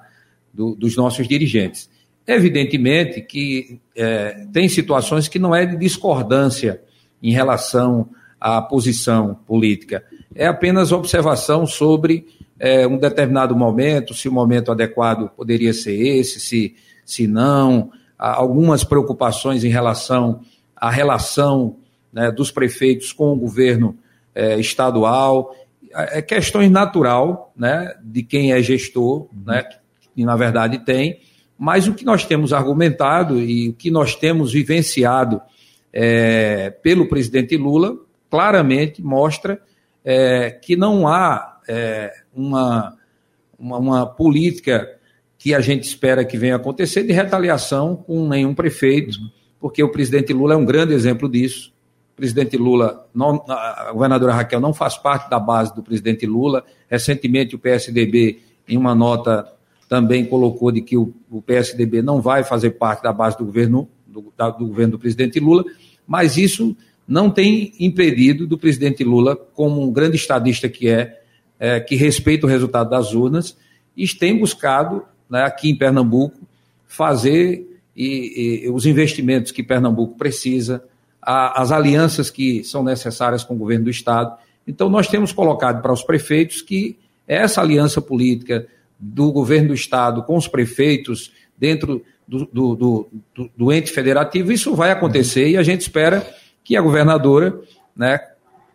do, 0.53 0.75
dos 0.75 0.95
nossos 0.95 1.27
dirigentes. 1.27 1.89
Evidentemente 2.25 3.21
que 3.21 3.79
é, 3.95 4.45
tem 4.51 4.67
situações 4.67 5.27
que 5.27 5.39
não 5.39 5.55
é 5.55 5.65
de 5.65 5.77
discordância 5.77 6.81
em 7.23 7.31
relação 7.31 8.09
à 8.39 8.61
posição 8.61 9.35
política, 9.47 10.03
é 10.35 10.45
apenas 10.45 10.91
observação 10.91 11.65
sobre 11.65 12.25
é, 12.59 12.85
um 12.87 12.97
determinado 12.97 13.55
momento, 13.55 14.13
se 14.13 14.27
o 14.27 14.31
momento 14.31 14.71
adequado 14.71 15.29
poderia 15.29 15.73
ser 15.73 15.95
esse, 15.95 16.39
se, 16.39 16.75
se 17.05 17.27
não, 17.27 17.91
algumas 18.17 18.83
preocupações 18.83 19.63
em 19.63 19.69
relação 19.69 20.41
à 20.75 20.89
relação 20.89 21.77
né, 22.11 22.31
dos 22.31 22.51
prefeitos 22.51 23.13
com 23.13 23.31
o 23.31 23.35
governo 23.35 23.97
é, 24.33 24.59
estadual 24.59 25.55
é 25.93 26.21
questões 26.21 26.69
natural, 26.69 27.51
né, 27.55 27.93
de 28.03 28.23
quem 28.23 28.51
é 28.51 28.61
gestor, 28.61 29.27
né, 29.45 29.63
que 30.15 30.23
na 30.25 30.35
verdade 30.35 30.79
tem, 30.79 31.19
mas 31.57 31.87
o 31.87 31.93
que 31.93 32.05
nós 32.05 32.25
temos 32.25 32.53
argumentado 32.53 33.39
e 33.39 33.69
o 33.69 33.73
que 33.73 33.89
nós 33.89 34.15
temos 34.15 34.53
vivenciado 34.53 35.41
é, 35.91 36.69
pelo 36.69 37.07
presidente 37.07 37.57
Lula 37.57 37.97
claramente 38.29 39.01
mostra 39.01 39.59
é, 40.05 40.51
que 40.51 40.75
não 40.75 41.07
há 41.07 41.59
é, 41.67 42.13
uma, 42.33 42.95
uma, 43.57 43.77
uma, 43.77 44.05
política 44.05 44.87
que 45.37 45.53
a 45.53 45.59
gente 45.59 45.83
espera 45.83 46.23
que 46.23 46.37
venha 46.37 46.55
acontecer 46.55 47.03
de 47.03 47.13
retaliação 47.13 47.95
com 47.95 48.27
nenhum 48.27 48.53
prefeito, 48.53 49.17
porque 49.59 49.81
o 49.81 49.91
presidente 49.91 50.33
Lula 50.33 50.53
é 50.53 50.57
um 50.57 50.65
grande 50.65 50.93
exemplo 50.93 51.29
disso 51.29 51.73
presidente 52.17 52.57
Lula, 52.57 53.07
não, 53.13 53.45
a 53.47 53.91
governadora 53.93 54.33
Raquel 54.33 54.59
não 54.59 54.73
faz 54.73 54.97
parte 54.97 55.29
da 55.29 55.39
base 55.39 55.73
do 55.73 55.83
presidente 55.83 56.25
Lula. 56.25 56.65
Recentemente, 56.89 57.55
o 57.55 57.59
PSDB, 57.59 58.39
em 58.67 58.75
uma 58.75 58.95
nota, 58.95 59.47
também 59.87 60.25
colocou 60.25 60.71
de 60.71 60.81
que 60.81 60.97
o, 60.97 61.13
o 61.29 61.41
PSDB 61.43 62.01
não 62.01 62.19
vai 62.19 62.43
fazer 62.43 62.71
parte 62.71 63.03
da 63.03 63.13
base 63.13 63.37
do 63.37 63.45
governo 63.45 63.87
do, 64.05 64.33
da, 64.35 64.49
do 64.49 64.65
governo 64.65 64.93
do 64.93 64.99
presidente 64.99 65.39
Lula, 65.39 65.63
mas 66.07 66.37
isso 66.37 66.75
não 67.07 67.29
tem 67.29 67.71
impedido 67.79 68.47
do 68.47 68.57
presidente 68.57 69.03
Lula, 69.03 69.35
como 69.35 69.81
um 69.81 69.91
grande 69.91 70.17
estadista 70.17 70.67
que 70.67 70.89
é, 70.89 71.21
é 71.59 71.79
que 71.79 71.95
respeita 71.95 72.47
o 72.47 72.49
resultado 72.49 72.89
das 72.89 73.13
urnas, 73.13 73.55
e 73.95 74.07
tem 74.07 74.37
buscado, 74.37 75.03
né, 75.29 75.43
aqui 75.43 75.69
em 75.69 75.75
Pernambuco, 75.75 76.35
fazer 76.87 77.79
e, 77.95 78.63
e, 78.65 78.69
os 78.69 78.85
investimentos 78.85 79.51
que 79.51 79.63
Pernambuco 79.63 80.17
precisa, 80.17 80.83
a, 81.27 81.61
as 81.61 81.73
alianças 81.73 82.29
que 82.29 82.63
são 82.63 82.81
necessárias 82.81 83.43
com 83.43 83.53
o 83.53 83.57
governo 83.57 83.83
do 83.83 83.91
Estado. 83.91 84.37
Então, 84.65 84.87
nós 84.87 85.09
temos 85.09 85.33
colocado 85.33 85.81
para 85.81 85.91
os 85.91 86.01
prefeitos 86.01 86.61
que 86.61 86.97
essa 87.27 87.59
aliança 87.59 88.01
política 88.01 88.65
do 88.97 89.29
governo 89.33 89.67
do 89.67 89.73
Estado 89.73 90.23
com 90.23 90.37
os 90.37 90.47
prefeitos 90.47 91.33
dentro 91.57 92.01
do, 92.25 92.45
do, 92.45 92.75
do, 93.35 93.49
do 93.57 93.73
ente 93.73 93.91
federativo, 93.91 94.53
isso 94.53 94.73
vai 94.73 94.89
acontecer 94.89 95.49
e 95.49 95.57
a 95.57 95.63
gente 95.63 95.81
espera 95.81 96.25
que 96.63 96.77
a 96.77 96.81
governadora, 96.81 97.59
né, 97.95 98.19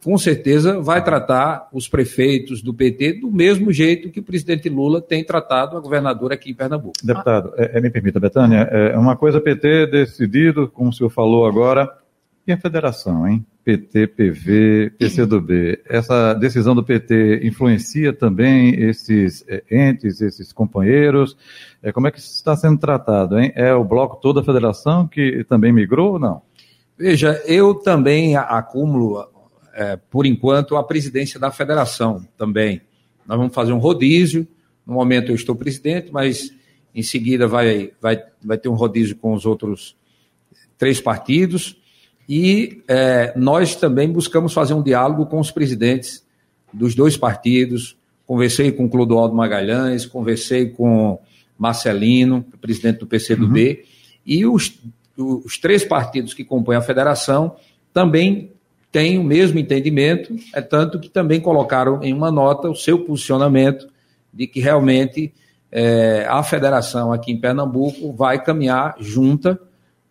com 0.04 0.18
certeza, 0.18 0.78
vai 0.78 1.02
tratar 1.02 1.68
os 1.73 1.88
prefeitos 1.88 2.61
do 2.61 2.75
PT 2.75 3.14
do 3.14 3.30
mesmo 3.30 3.73
jeito 3.73 4.11
que 4.11 4.21
o 4.21 4.23
presidente 4.23 4.68
Lula 4.68 5.00
tem 5.00 5.25
tratado 5.25 5.76
a 5.76 5.80
governadora 5.80 6.35
aqui 6.35 6.50
em 6.50 6.54
Pernambuco. 6.54 6.94
Deputado, 7.02 7.52
é, 7.56 7.78
é 7.78 7.80
me 7.80 7.88
permita, 7.88 8.21
Betânia, 8.21 8.61
é 8.61 8.99
uma 8.99 9.16
coisa 9.16 9.40
PT 9.40 9.87
decidido, 9.87 10.68
como 10.68 10.90
o 10.90 10.92
senhor 10.92 11.11
falou 11.11 11.47
agora, 11.47 12.01
e 12.47 12.53
a 12.53 12.57
federação, 12.57 13.27
hein? 13.27 13.45
PT, 13.65 14.09
PV, 14.09 14.93
PCdoB. 14.99 15.81
Essa 15.89 16.35
decisão 16.35 16.75
do 16.75 16.83
PT 16.83 17.41
influencia 17.45 18.13
também 18.13 18.75
esses 18.75 19.45
é, 19.47 19.63
entes, 19.71 20.21
esses 20.21 20.53
companheiros? 20.53 21.37
É, 21.81 21.93
como 21.93 22.09
é 22.09 22.11
que 22.11 22.19
isso 22.19 22.35
está 22.35 22.57
sendo 22.57 22.79
tratado, 22.79 23.39
hein? 23.39 23.53
É 23.55 23.73
o 23.73 23.85
bloco 23.85 24.17
toda 24.21 24.41
a 24.41 24.45
federação 24.45 25.07
que 25.07 25.45
também 25.45 25.73
migrou 25.73 26.15
ou 26.15 26.19
não? 26.19 26.43
Veja, 26.99 27.41
eu 27.47 27.75
também 27.75 28.37
acumulo, 28.37 29.25
é, 29.73 29.97
por 29.97 30.27
enquanto, 30.27 30.77
a 30.77 30.83
presidência 30.83 31.39
da 31.39 31.51
federação 31.51 32.27
também. 32.37 32.83
Nós 33.27 33.39
vamos 33.39 33.55
fazer 33.55 33.73
um 33.73 33.79
rodízio. 33.79 34.47
No 34.85 34.95
momento 34.95 35.31
eu 35.31 35.37
estou 35.37 35.55
presidente, 35.55 36.11
mas 36.13 36.51
em 36.93 37.03
seguida 37.03 37.47
vai, 37.47 37.93
vai, 38.01 38.21
vai 38.43 38.59
ter 38.59 38.69
um 38.69 38.75
rodízio 38.75 39.17
com 39.17 39.33
os 39.33 39.47
outros 39.47 39.97
três 40.77 41.01
partidos. 41.01 41.81
E 42.29 42.83
é, 42.88 43.33
nós 43.37 43.75
também 43.75 44.11
buscamos 44.11 44.52
fazer 44.52 44.75
um 44.75 44.83
diálogo 44.83 45.26
com 45.26 45.38
os 45.38 45.50
presidentes 45.50 46.25
dos 46.73 46.95
dois 46.95 47.17
partidos. 47.17 47.97
Conversei 48.26 48.73
com 48.73 48.88
Clodoaldo 48.88 49.35
Magalhães, 49.35 50.07
conversei 50.07 50.71
com 50.71 51.19
Marcelino, 51.59 52.45
presidente 52.61 53.00
do 53.00 53.07
PCdoB, 53.07 53.71
uhum. 53.71 53.76
e 54.26 54.47
os, 54.47 54.81
os 55.17 55.59
três 55.59 55.85
partidos 55.85 56.35
que 56.35 56.45
compõem 56.45 56.76
a 56.76 56.83
federação 56.83 57.57
também 57.93 58.52
têm 58.91 59.19
o 59.19 59.25
mesmo 59.25 59.59
entendimento, 59.59 60.35
é 60.55 60.61
tanto 60.61 61.00
que 61.00 61.09
também 61.09 61.41
colocaram 61.41 62.02
em 62.02 62.12
uma 62.12 62.31
nota 62.31 62.69
o 62.69 62.75
seu 62.75 62.99
posicionamento 63.05 63.88
de 64.33 64.47
que 64.47 64.61
realmente 64.61 65.33
é, 65.71 66.26
a 66.29 66.43
federação 66.43 67.12
aqui 67.12 67.33
em 67.33 67.41
Pernambuco 67.41 68.12
vai 68.12 68.43
caminhar 68.43 68.95
junta, 68.99 69.59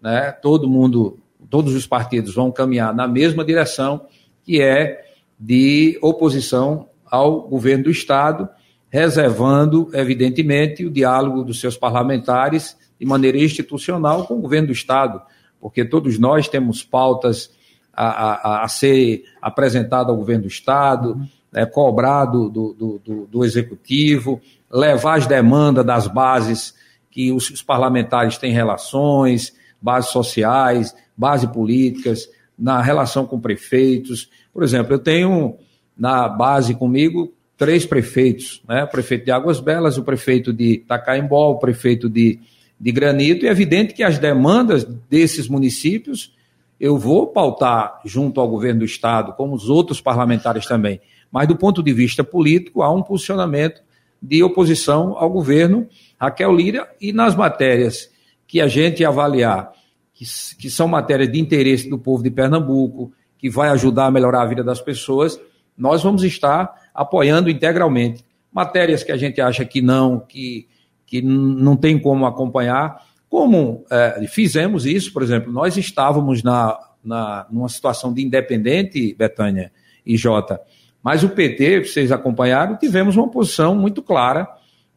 né? 0.02 0.32
todo 0.32 0.68
mundo, 0.68 1.20
todos 1.52 1.76
os 1.76 1.86
partidos 1.86 2.34
vão 2.34 2.50
caminhar 2.50 2.96
na 2.96 3.08
mesma 3.08 3.44
direção, 3.44 4.08
que 4.44 4.62
é 4.62 5.04
de 5.38 6.00
oposição 6.02 6.88
ao 7.06 7.42
governo 7.42 7.84
do 7.84 7.92
Estado, 7.92 8.48
reservando, 8.90 9.90
evidentemente, 9.94 10.86
o 10.86 10.90
diálogo 10.90 11.44
dos 11.44 11.60
seus 11.60 11.76
parlamentares 11.76 12.78
de 12.98 13.06
maneira 13.06 13.38
institucional 13.38 14.26
com 14.26 14.36
o 14.36 14.42
governo 14.42 14.68
do 14.68 14.74
Estado, 14.74 15.22
porque 15.60 15.84
todos 15.84 16.18
nós 16.18 16.48
temos 16.48 16.84
pautas 16.84 17.52
a, 17.94 18.06
a, 18.06 18.64
a 18.64 18.68
ser 18.70 19.24
apresentado 19.42 20.10
ao 20.10 20.18
governo 20.18 20.44
do 20.44 20.48
Estado, 20.48 21.20
é, 21.54 21.66
cobrado 21.66 22.50
do, 22.50 22.74
do, 22.74 23.02
do, 23.04 23.28
do, 23.28 23.44
Executivo, 23.44 24.40
levar 24.72 25.18
as 25.18 25.28
demandas 25.28 25.86
das 25.86 26.08
bases 26.08 26.74
que 27.10 27.30
os, 27.34 27.50
os 27.50 27.62
parlamentares 27.62 28.38
têm 28.38 28.54
relações, 28.54 29.54
bases 29.82 30.12
sociais, 30.12 30.96
bases 31.18 31.50
políticas, 31.50 32.30
na 32.58 32.82
relação 32.82 33.26
com 33.26 33.40
prefeitos. 33.40 34.30
Por 34.54 34.64
exemplo, 34.64 34.94
eu 34.94 35.00
tenho 35.00 35.56
na 35.98 36.30
base 36.30 36.76
comigo 36.76 37.34
três 37.58 37.86
prefeitos, 37.86 38.62
né? 38.68 38.84
o 38.84 38.88
prefeito 38.88 39.26
de 39.26 39.32
Águas 39.32 39.60
Belas, 39.60 39.98
o 39.98 40.04
prefeito 40.04 40.52
de 40.52 40.80
Tacaimbó, 40.88 41.52
o 41.52 41.60
prefeito 41.60 42.10
de, 42.10 42.40
de 42.80 42.92
Granito, 42.92 43.46
e 43.46 43.48
é 43.48 43.52
evidente 43.52 43.94
que 43.94 44.04
as 44.04 44.18
demandas 44.18 44.84
desses 44.84 45.48
municípios 45.48 46.34
eu 46.80 46.98
vou 46.98 47.28
pautar 47.28 48.02
junto 48.04 48.42
ao 48.42 48.50
governo 48.50 48.80
do 48.80 48.86
Estado, 48.86 49.34
como 49.34 49.54
os 49.54 49.70
outros 49.70 50.02
parlamentares 50.02 50.66
também. 50.66 51.00
Mas 51.32 51.48
do 51.48 51.56
ponto 51.56 51.84
de 51.84 51.94
vista 51.94 52.24
político, 52.24 52.82
há 52.82 52.92
um 52.92 53.04
posicionamento 53.04 53.84
de 54.20 54.42
oposição 54.42 55.16
ao 55.16 55.30
governo 55.30 55.88
Raquel 56.20 56.52
Lira 56.56 56.90
e 57.00 57.14
nas 57.14 57.36
matérias 57.36 58.10
que 58.52 58.60
a 58.60 58.68
gente 58.68 59.06
avaliar, 59.06 59.72
que, 60.14 60.26
que 60.60 60.70
são 60.70 60.86
matérias 60.86 61.32
de 61.32 61.40
interesse 61.40 61.90
do 61.90 61.98
povo 61.98 62.22
de 62.22 62.30
Pernambuco, 62.30 63.14
que 63.38 63.50
vai 63.50 63.70
ajudar 63.70 64.08
a 64.08 64.12
melhorar 64.12 64.42
a 64.42 64.46
vida 64.46 64.62
das 64.62 64.82
pessoas, 64.82 65.40
nós 65.78 66.04
vamos 66.04 66.22
estar 66.22 66.70
apoiando 66.94 67.50
integralmente. 67.50 68.26
Matérias 68.52 69.06
que 69.06 69.12
a 69.14 69.16
gente 69.16 69.40
acha 69.40 69.64
que 69.64 69.82
não, 69.82 70.20
que, 70.20 70.68
que 71.06 71.22
não 71.22 71.78
tem 71.78 71.98
como 71.98 72.26
acompanhar, 72.26 73.02
como 73.30 73.86
é, 73.90 74.28
fizemos 74.28 74.86
isso, 74.86 75.14
por 75.14 75.24
exemplo, 75.24 75.50
nós 75.50 75.78
estávamos 75.78 76.44
na, 76.44 76.78
na, 77.02 77.48
numa 77.50 77.70
situação 77.70 78.14
de 78.14 78.22
independente, 78.22 79.16
Betânia 79.18 79.72
e 80.06 80.18
Jota, 80.18 80.60
mas 81.02 81.24
o 81.24 81.30
PT, 81.30 81.86
vocês 81.86 82.12
acompanharam, 82.12 82.76
tivemos 82.76 83.16
uma 83.16 83.32
posição 83.32 83.76
muito 83.76 84.04
clara 84.04 84.46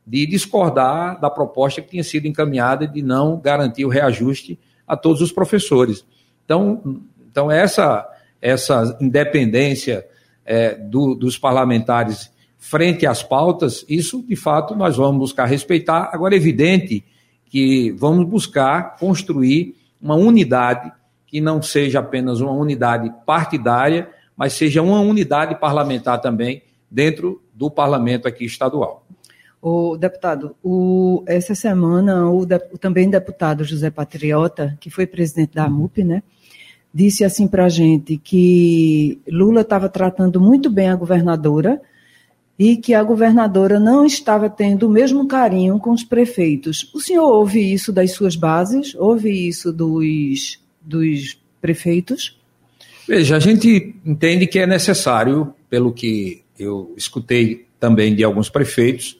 de 0.06 0.26
discordar 0.26 1.20
da 1.20 1.30
proposta 1.30 1.80
que 1.80 1.90
tinha 1.90 2.04
sido 2.04 2.26
encaminhada 2.26 2.86
de 2.86 3.02
não 3.02 3.40
garantir 3.40 3.84
o 3.84 3.88
reajuste 3.88 4.58
a 4.86 4.96
todos 4.96 5.20
os 5.22 5.32
professores. 5.32 6.04
Então, 6.44 7.00
então 7.30 7.50
essa, 7.50 8.06
essa 8.40 8.96
independência 9.00 10.06
é, 10.44 10.74
do, 10.74 11.14
dos 11.14 11.38
parlamentares 11.38 12.30
frente 12.58 13.06
às 13.06 13.22
pautas, 13.22 13.84
isso 13.88 14.22
de 14.22 14.36
fato 14.36 14.74
nós 14.74 14.96
vamos 14.96 15.18
buscar 15.18 15.44
respeitar. 15.44 16.10
Agora, 16.12 16.34
é 16.34 16.38
evidente 16.38 17.04
que 17.46 17.92
vamos 17.92 18.26
buscar 18.26 18.96
construir 18.96 19.76
uma 20.00 20.14
unidade 20.14 20.90
que 21.26 21.40
não 21.40 21.60
seja 21.60 22.00
apenas 22.00 22.40
uma 22.40 22.52
unidade 22.52 23.12
partidária, 23.26 24.08
mas 24.36 24.54
seja 24.54 24.82
uma 24.82 25.00
unidade 25.00 25.58
parlamentar 25.60 26.20
também 26.20 26.62
dentro 26.90 27.42
do 27.52 27.70
parlamento 27.70 28.26
aqui 28.26 28.44
estadual. 28.44 29.06
O 29.66 29.96
deputado, 29.96 30.54
o, 30.62 31.24
essa 31.26 31.54
semana 31.54 32.30
o, 32.30 32.44
de, 32.44 32.56
o, 32.70 32.76
também 32.76 33.08
deputado 33.08 33.64
José 33.64 33.88
Patriota, 33.88 34.76
que 34.78 34.90
foi 34.90 35.06
presidente 35.06 35.54
da 35.54 35.70
MUP, 35.70 36.04
né, 36.04 36.22
disse 36.92 37.24
assim 37.24 37.48
para 37.48 37.64
a 37.64 37.68
gente 37.70 38.18
que 38.18 39.18
Lula 39.26 39.62
estava 39.62 39.88
tratando 39.88 40.38
muito 40.38 40.68
bem 40.68 40.90
a 40.90 40.94
governadora, 40.94 41.80
e 42.58 42.76
que 42.76 42.92
a 42.92 43.02
governadora 43.02 43.80
não 43.80 44.04
estava 44.04 44.50
tendo 44.50 44.86
o 44.86 44.90
mesmo 44.90 45.26
carinho 45.26 45.78
com 45.78 45.92
os 45.92 46.04
prefeitos. 46.04 46.90
O 46.94 47.00
senhor 47.00 47.24
ouve 47.24 47.72
isso 47.72 47.90
das 47.90 48.12
suas 48.12 48.36
bases? 48.36 48.94
Ouve 48.94 49.48
isso 49.48 49.72
dos, 49.72 50.60
dos 50.78 51.38
prefeitos? 51.58 52.38
Veja, 53.08 53.36
a 53.36 53.40
gente 53.40 53.96
entende 54.04 54.46
que 54.46 54.58
é 54.58 54.66
necessário, 54.66 55.54
pelo 55.70 55.90
que 55.90 56.42
eu 56.58 56.92
escutei 56.98 57.66
também 57.80 58.14
de 58.14 58.22
alguns 58.22 58.50
prefeitos, 58.50 59.18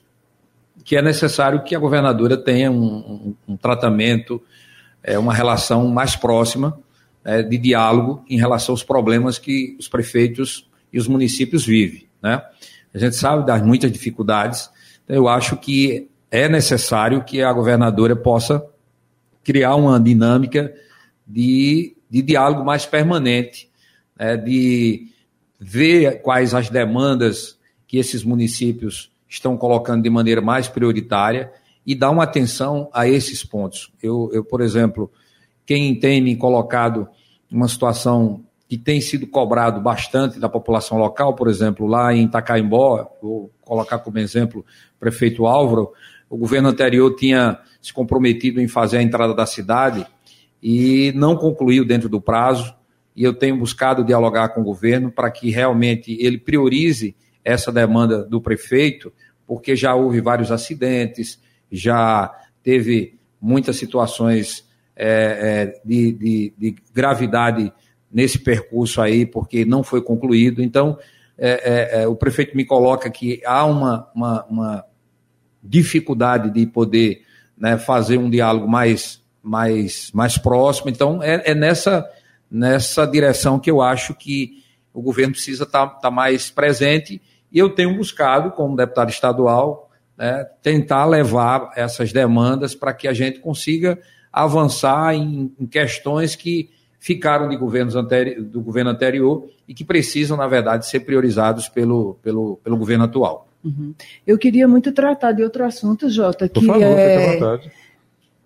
que 0.85 0.97
é 0.97 1.03
necessário 1.03 1.65
que 1.65 1.75
a 1.75 1.79
governadora 1.79 2.37
tenha 2.37 2.71
um, 2.71 2.85
um, 2.85 3.35
um 3.49 3.57
tratamento, 3.57 4.41
é, 5.03 5.19
uma 5.19 5.33
relação 5.33 5.89
mais 5.89 6.15
próxima 6.15 6.79
é, 7.25 7.43
de 7.43 7.57
diálogo 7.57 8.23
em 8.29 8.39
relação 8.39 8.75
aos 8.75 8.83
problemas 8.83 9.39
que 9.39 9.77
os 9.79 9.89
prefeitos 9.89 10.69
e 10.93 10.99
os 10.99 11.09
municípios 11.09 11.65
vivem. 11.65 12.07
Né? 12.23 12.43
A 12.93 12.99
gente 12.99 13.17
sabe 13.17 13.47
das 13.47 13.63
muitas 13.63 13.91
dificuldades. 13.91 14.71
Então, 15.05 15.17
eu 15.17 15.27
acho 15.27 15.57
que 15.57 16.09
é 16.31 16.49
necessário 16.49 17.25
que 17.25 17.43
a 17.43 17.53
governadora 17.53 18.15
possa 18.15 18.65
criar 19.43 19.75
uma 19.77 19.99
dinâmica 19.99 20.73
de, 21.27 21.97
de 22.11 22.23
diálogo 22.23 22.65
mais 22.65 22.85
permanente, 22.85 23.71
né, 24.19 24.37
de 24.37 25.09
ver 25.59 26.21
quais 26.23 26.55
as 26.55 26.69
demandas 26.69 27.59
que 27.87 27.99
esses 27.99 28.25
municípios 28.25 29.11
estão 29.35 29.57
colocando 29.57 30.03
de 30.03 30.11
maneira 30.11 30.41
mais 30.41 30.69
prioritária 30.69 31.53
e 31.87 31.95
dar 31.95 32.11
uma 32.11 32.25
atenção 32.25 32.89
a 32.93 33.07
esses 33.07 33.45
pontos. 33.45 33.93
Eu, 34.03 34.31
eu 34.33 34.45
por 34.45 34.61
exemplo, 34.61 35.11
quem 35.67 35.99
tem 35.99 36.21
me 36.23 36.37
colocado 36.37 37.09
uma 37.51 37.69
situação 37.69 38.45
que 38.69 38.79
tem 38.79 39.01
sido 39.01 39.27
cobrado 39.27 39.81
bastante 39.81 40.41
da 40.41 40.49
população 40.49 40.99
local, 40.99 41.35
por 41.35 41.49
exemplo, 41.49 41.87
lá 41.87 42.15
em 42.15 42.25
Itacaimbó, 42.25 43.11
vou 43.21 43.51
colocar 43.61 43.99
como 43.99 44.19
exemplo 44.19 44.65
o 44.97 44.99
prefeito 44.99 45.47
Álvaro, 45.47 45.93
o 46.31 46.37
governo 46.37 46.69
anterior 46.69 47.15
tinha 47.15 47.59
se 47.81 47.93
comprometido 47.93 48.61
em 48.61 48.67
fazer 48.67 48.99
a 48.99 49.03
entrada 49.03 49.35
da 49.35 49.47
cidade 49.47 50.07
e 50.63 51.13
não 51.15 51.37
concluiu 51.37 51.85
dentro 51.85 52.09
do 52.09 52.21
prazo, 52.21 52.75
e 53.15 53.23
eu 53.23 53.35
tenho 53.35 53.57
buscado 53.57 54.03
dialogar 54.03 54.49
com 54.49 54.63
o 54.63 54.65
governo 54.65 55.11
para 55.11 55.31
que 55.31 55.51
realmente 55.51 56.17
ele 56.19 56.39
priorize 56.39 57.15
essa 57.45 57.71
demanda 57.71 58.25
do 58.25 58.41
prefeito, 58.41 59.13
porque 59.47 59.77
já 59.77 59.95
houve 59.95 60.21
vários 60.21 60.51
acidentes, 60.51 61.41
já 61.71 62.33
teve 62.63 63.19
muitas 63.41 63.77
situações 63.77 64.65
é, 64.97 65.07
é, 65.07 65.81
de, 65.85 66.13
de, 66.13 66.55
de 66.57 66.77
gravidade 66.93 67.73
nesse 68.11 68.39
percurso 68.39 69.01
aí, 69.01 69.27
porque 69.27 69.65
não 69.65 69.83
foi 69.83 70.01
concluído. 70.01 70.63
Então, 70.63 70.97
é, 71.37 71.51
é, 71.99 72.03
é, 72.03 72.09
o 72.09 72.15
prefeito 72.15 72.57
me 72.57 72.65
coloca 72.65 73.11
que 73.11 73.43
há 73.45 73.65
uma, 73.65 74.09
uma, 74.15 74.45
uma 74.45 74.85
dificuldade 75.63 76.51
de 76.51 76.67
poder 76.67 77.23
né, 77.59 77.77
fazer 77.77 78.19
um 78.19 78.31
diálogo 78.31 78.69
mais, 78.69 79.23
mais, 79.43 80.11
mais 80.13 80.39
próximo. 80.39 80.91
Então, 80.91 81.23
é, 81.23 81.43
é, 81.51 81.55
nessa, 81.55 82.09
nessa 82.51 83.05
direção 83.05 83.59
que 83.59 83.71
eu 83.71 83.83
acho 83.83 84.15
que 84.15 84.63
o 84.93 85.03
governo 85.03 85.33
precisa 85.33 85.65
estar 85.65 85.87
tá, 85.87 85.95
tá 85.97 86.11
mais 86.11 86.51
presente. 86.51 87.21
E 87.55 87.59
eu 87.61 87.71
tenho 87.71 87.97
buscado, 87.97 88.51
como 88.51 88.75
deputado 88.75 89.11
estadual, 89.11 89.89
né, 90.19 90.45
tentar 90.61 91.05
levar 91.05 91.71
essas 91.77 92.13
demandas 92.13 92.75
para 92.75 92.93
que 92.93 93.07
a 93.07 93.13
gente 93.13 93.39
consiga 93.39 93.97
avançar 94.33 95.15
em, 95.15 95.53
em 95.59 95.65
questões 95.65 96.35
que 96.35 96.69
ficaram 96.99 97.49
de 97.49 97.57
governos 97.57 97.95
anteri 97.95 98.41
do 98.41 98.61
governo 98.61 98.91
anterior 98.91 99.49
e 99.69 99.75
que 99.75 99.85
precisam, 99.85 100.37
na 100.37 100.49
verdade, 100.49 100.89
ser 100.89 101.01
priorizados 101.01 101.69
pelo, 101.69 102.15
pelo, 102.23 102.59
pelo 102.65 102.77
governo 102.77 103.05
atual. 103.05 103.47
Uhum. 103.63 103.95
Eu 104.27 104.37
queria 104.37 104.67
muito 104.67 104.91
tratar 104.91 105.33
de 105.33 105.43
outro 105.43 105.65
assunto, 105.65 106.11
Jota, 106.11 106.49
que 106.49 106.67
favor, 106.67 106.83
é 106.83 107.61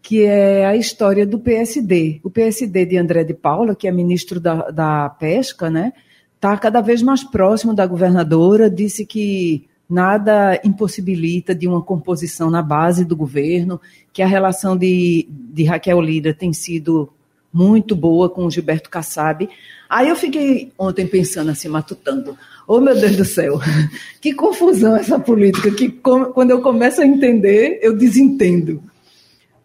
que 0.03 0.25
é 0.25 0.65
a 0.65 0.77
história 0.77 1.27
do 1.27 1.39
PSD. 1.39 2.21
O 2.23 2.31
PSD 2.31 2.87
de 2.87 2.97
André 2.97 3.25
de 3.25 3.35
Paula, 3.35 3.75
que 3.75 3.87
é 3.87 3.93
ministro 3.93 4.41
da, 4.41 4.71
da 4.71 5.09
Pesca, 5.09 5.69
né, 5.69 5.93
está 6.39 6.57
cada 6.57 6.81
vez 6.81 7.03
mais 7.03 7.25
próximo 7.25 7.75
da 7.75 7.85
governadora, 7.85 8.71
disse 8.71 9.05
que 9.05 9.67
nada 9.91 10.61
impossibilita 10.63 11.53
de 11.53 11.67
uma 11.67 11.83
composição 11.83 12.49
na 12.49 12.63
base 12.63 13.05
do 13.05 13.17
governo, 13.17 13.81
que 14.13 14.23
a 14.23 14.27
relação 14.27 14.77
de, 14.77 15.27
de 15.29 15.65
Raquel 15.65 16.01
Lira 16.01 16.33
tem 16.33 16.53
sido 16.53 17.09
muito 17.53 17.97
boa 17.97 18.31
com 18.31 18.47
o 18.47 18.51
Gilberto 18.51 18.89
Kassab. 18.89 19.49
Aí 19.91 20.09
eu 20.09 20.17
fiquei 20.17 20.71
ontem 20.79 21.07
pensando 21.07 21.51
assim, 21.51 21.69
matutando. 21.69 22.39
Oh, 22.69 22.81
meu 22.81 22.95
Deus 22.95 23.17
do 23.17 23.25
céu, 23.25 23.59
que 24.21 24.33
confusão 24.33 24.95
essa 24.95 25.19
política, 25.19 25.71
que 25.73 25.89
quando 25.89 26.51
eu 26.51 26.61
começo 26.61 27.01
a 27.01 27.07
entender, 27.07 27.81
eu 27.83 27.97
desentendo. 27.97 28.81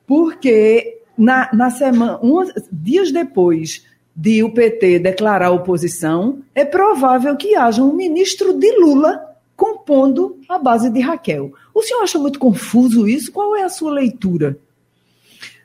Porque 0.08 1.01
na, 1.15 1.50
na 1.53 1.70
semana, 1.70 2.18
um, 2.24 2.42
dias 2.72 3.12
depois 3.12 3.84
de 4.15 4.43
o 4.43 4.53
PT 4.53 5.00
declarar 5.00 5.51
oposição, 5.51 6.39
é 6.53 6.63
provável 6.63 7.36
que 7.36 7.55
haja 7.55 7.82
um 7.82 7.93
ministro 7.93 8.53
de 8.58 8.72
Lula 8.79 9.20
compondo 9.55 10.39
a 10.48 10.58
base 10.60 10.89
de 10.89 11.00
Raquel. 11.00 11.51
O 11.74 11.82
senhor 11.82 12.03
acha 12.03 12.20
muito 12.20 12.38
confuso 12.38 13.08
isso? 13.08 13.32
Qual 13.32 13.55
é 13.55 13.63
a 13.63 13.70
sua 13.70 13.91
leitura? 13.91 14.58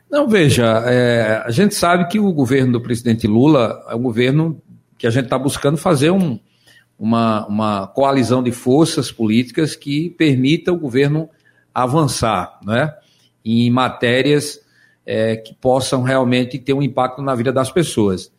Não, 0.09 0.27
veja, 0.27 0.65
é, 0.87 1.43
a 1.45 1.51
gente 1.51 1.75
sabe 1.75 2.07
que 2.07 2.19
o 2.19 2.31
governo 2.33 2.73
do 2.73 2.81
presidente 2.81 3.27
Lula 3.27 3.85
é 3.87 3.95
um 3.95 4.01
governo 4.01 4.59
que 4.97 5.05
a 5.05 5.11
gente 5.11 5.25
está 5.25 5.37
buscando 5.37 5.77
fazer 5.77 6.09
um, 6.09 6.39
uma, 6.97 7.45
uma 7.45 7.87
coalizão 7.87 8.41
de 8.41 8.51
forças 8.51 9.11
políticas 9.11 9.75
que 9.75 10.09
permita 10.11 10.73
o 10.73 10.79
governo 10.79 11.29
avançar 11.73 12.59
né, 12.65 12.93
em 13.45 13.69
matérias 13.69 14.59
é, 15.05 15.37
que 15.37 15.53
possam 15.53 16.01
realmente 16.01 16.57
ter 16.57 16.73
um 16.73 16.81
impacto 16.81 17.21
na 17.21 17.35
vida 17.35 17.51
das 17.53 17.71
pessoas. 17.71 18.31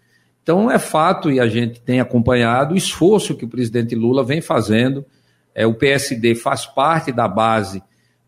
Então, 0.51 0.69
é 0.69 0.81
fato, 0.81 1.31
e 1.31 1.39
a 1.39 1.47
gente 1.47 1.81
tem 1.81 2.01
acompanhado, 2.01 2.75
o 2.75 2.77
esforço 2.77 3.37
que 3.37 3.45
o 3.45 3.49
presidente 3.49 3.95
Lula 3.95 4.25
vem 4.25 4.41
fazendo. 4.41 5.07
É, 5.55 5.65
o 5.65 5.75
PSD 5.75 6.35
faz 6.35 6.67
parte 6.67 7.13
da 7.13 7.29
base 7.29 7.81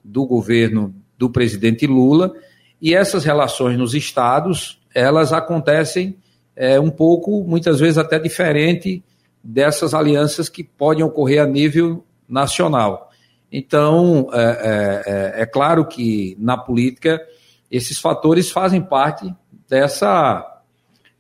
do 0.05 0.25
governo 0.25 0.95
do 1.19 1.29
presidente 1.29 1.85
Lula 1.85 2.33
e 2.81 2.95
essas 2.95 3.25
relações 3.25 3.77
nos 3.77 3.93
estados, 3.93 4.81
elas 4.95 5.33
acontecem 5.33 6.17
é, 6.55 6.79
um 6.79 6.91
pouco, 6.91 7.43
muitas 7.43 7.81
vezes 7.81 7.99
até 7.99 8.21
diferente 8.21 9.03
dessas 9.43 9.93
alianças 9.93 10.49
que 10.49 10.63
podem 10.63 11.03
ocorrer 11.03 11.43
a 11.43 11.47
nível 11.47 12.05
nacional. 12.29 13.11
Então, 13.51 14.29
é, 14.33 14.43
é, 14.43 15.41
é, 15.41 15.43
é 15.43 15.47
claro 15.47 15.85
que 15.87 16.37
na 16.39 16.57
política 16.57 17.21
esses 17.69 17.99
fatores 17.99 18.49
fazem 18.49 18.81
parte 18.81 19.35
dessa, 19.69 20.63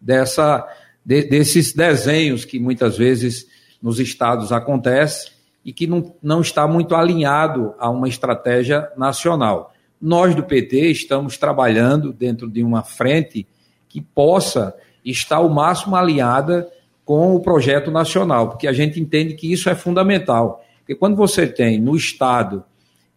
dessa, 0.00 0.64
de, 1.04 1.22
desses 1.24 1.72
desenhos 1.72 2.44
que 2.44 2.58
muitas 2.58 2.96
vezes 2.96 3.46
nos 3.82 3.98
estados 3.98 4.52
acontece 4.52 5.32
e 5.64 5.72
que 5.72 5.86
não, 5.86 6.14
não 6.22 6.40
está 6.40 6.66
muito 6.66 6.94
alinhado 6.94 7.74
a 7.78 7.88
uma 7.88 8.08
estratégia 8.08 8.88
nacional. 8.96 9.72
Nós 10.00 10.34
do 10.34 10.42
PT 10.42 10.90
estamos 10.90 11.36
trabalhando 11.36 12.12
dentro 12.12 12.48
de 12.48 12.62
uma 12.62 12.82
frente 12.82 13.46
que 13.88 14.00
possa 14.00 14.74
estar 15.04 15.40
o 15.40 15.48
máximo 15.48 15.94
alinhada 15.94 16.68
com 17.04 17.34
o 17.34 17.40
projeto 17.40 17.90
nacional, 17.90 18.48
porque 18.48 18.66
a 18.66 18.72
gente 18.72 19.00
entende 19.00 19.34
que 19.34 19.52
isso 19.52 19.68
é 19.68 19.74
fundamental. 19.74 20.64
Porque 20.78 20.94
quando 20.94 21.16
você 21.16 21.46
tem 21.46 21.80
no 21.80 21.96
Estado 21.96 22.64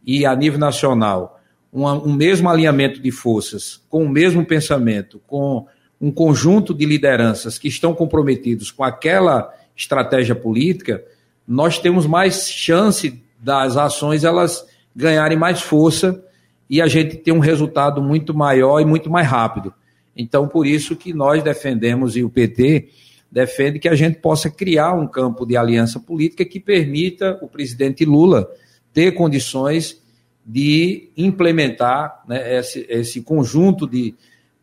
e 0.06 0.26
a 0.26 0.36
nível 0.36 0.60
nacional 0.60 1.40
um, 1.72 1.86
um 1.88 2.14
mesmo 2.14 2.50
alinhamento 2.50 3.02
de 3.02 3.12
forças, 3.12 3.82
com 3.90 4.04
o 4.04 4.10
mesmo 4.10 4.46
pensamento, 4.46 5.22
com 5.28 5.66
um 6.00 6.12
conjunto 6.12 6.74
de 6.74 6.86
lideranças 6.86 7.58
que 7.58 7.68
estão 7.68 7.94
comprometidos 7.94 8.72
com 8.72 8.84
aquela 8.84 9.54
estratégia 9.76 10.36
política, 10.36 11.04
nós 11.48 11.80
temos 11.80 12.06
mais 12.06 12.50
chance 12.50 13.22
das 13.40 13.78
ações 13.78 14.24
elas 14.24 14.66
ganharem 14.96 15.38
mais 15.38 15.62
força 15.62 16.24
e 16.70 16.82
a 16.82 16.88
gente 16.88 17.18
tem 17.18 17.34
um 17.34 17.40
resultado 17.40 18.02
muito 18.02 18.34
maior 18.34 18.80
e 18.80 18.86
muito 18.86 19.10
mais 19.10 19.28
rápido. 19.28 19.74
Então, 20.16 20.48
por 20.48 20.66
isso 20.66 20.96
que 20.96 21.14
nós 21.14 21.44
defendemos, 21.44 22.16
e 22.16 22.24
o 22.24 22.30
PT 22.30 22.90
defende 23.32 23.80
que 23.80 23.90
a 23.90 23.96
gente 23.96 24.20
possa 24.20 24.50
criar 24.50 24.94
um 24.94 25.08
campo 25.08 25.46
de 25.46 25.58
aliança 25.58 26.00
política 26.00 26.46
que 26.46 26.60
permita 26.60 27.38
o 27.42 27.48
presidente 27.48 28.06
Lula 28.06 28.50
ter 28.94 29.12
condições 29.12 30.02
de 30.46 31.10
implementar 31.18 32.24
né, 32.28 32.58
esse, 32.60 32.86
esse, 32.88 33.22
conjunto 33.22 33.86
de, 33.86 34.16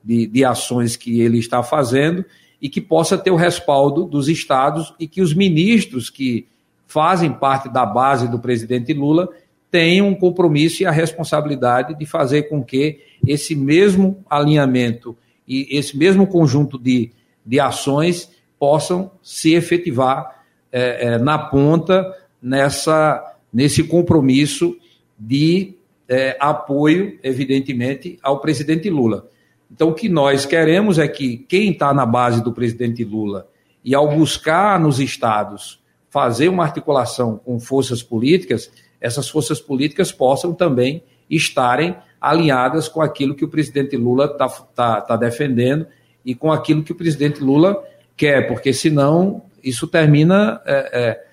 de, 0.05 0.27
de 0.27 0.45
ações 0.45 0.97
que 0.97 1.21
ele 1.21 1.39
está 1.39 1.63
fazendo 1.63 2.25
e 2.61 2.69
que 2.69 2.81
possa 2.81 3.19
ter 3.19 3.31
o 3.31 3.37
respaldo 3.37 4.05
dos 4.05 4.29
estados 4.29 4.95
e 4.99 5.09
que 5.09 5.21
os 5.21 5.35
ministros 5.35 6.09
que 6.09 6.47
fazem 6.87 7.33
parte 7.33 7.69
da 7.69 7.87
base 7.87 8.29
do 8.29 8.39
presidente 8.39 8.93
Lula 8.93 9.29
tem 9.71 10.03
um 10.03 10.15
compromisso 10.15 10.83
e 10.83 10.87
a 10.87 10.91
responsabilidade 10.91 11.99
de 11.99 12.05
fazer 12.05 12.43
com 12.43 12.63
que 12.63 13.01
esse 13.27 13.57
mesmo 13.57 14.23
alinhamento 14.29 15.17
e 15.49 15.67
esse 15.77 15.97
mesmo 15.97 16.27
conjunto 16.27 16.79
de, 16.79 17.11
de 17.45 17.59
ações 17.59 18.31
possam 18.59 19.11
se 19.23 19.55
efetivar 19.55 20.45
é, 20.71 21.15
é, 21.15 21.19
na 21.19 21.39
ponta 21.39 22.17
nessa, 22.41 23.37
nesse 23.53 23.83
compromisso 23.85 24.77
de 25.19 25.75
é, 26.09 26.37
apoio, 26.39 27.19
evidentemente, 27.23 28.19
ao 28.23 28.41
presidente 28.41 28.91
Lula. 28.91 29.29
Então, 29.73 29.89
o 29.89 29.95
que 29.95 30.09
nós 30.09 30.45
queremos 30.45 30.99
é 30.99 31.09
que 31.09 31.39
quem 31.49 31.71
está 31.71 31.95
na 31.95 32.05
base 32.05 32.43
do 32.43 32.53
presidente 32.53 33.03
Lula 33.05 33.49
e 33.83 33.95
ao 33.95 34.15
buscar 34.15 34.79
nos 34.79 35.01
estados 35.01 35.81
fazer 36.11 36.49
uma 36.49 36.63
articulação 36.63 37.41
com 37.43 37.59
forças 37.59 38.03
políticas, 38.03 38.71
essas 39.01 39.31
forças 39.31 39.61
políticas 39.61 40.13
possam 40.13 40.53
também 40.53 41.03
estarem 41.29 41.97
alinhadas 42.21 42.87
com 42.87 43.01
aquilo 43.01 43.35
que 43.35 43.47
o 43.47 43.49
presidente 43.49 43.97
Lula 43.97 44.27
está 44.27 44.49
tá, 44.49 45.01
tá 45.01 45.17
defendendo 45.17 45.87
e 46.23 46.35
com 46.35 46.53
aquilo 46.53 46.83
que 46.83 46.93
o 46.93 46.95
presidente 46.95 47.43
Lula 47.43 47.83
quer, 48.15 48.47
porque 48.47 48.75
senão 48.75 49.43
isso 49.65 49.87
termina 49.87 50.61
é, 50.67 50.91
é, 50.93 51.25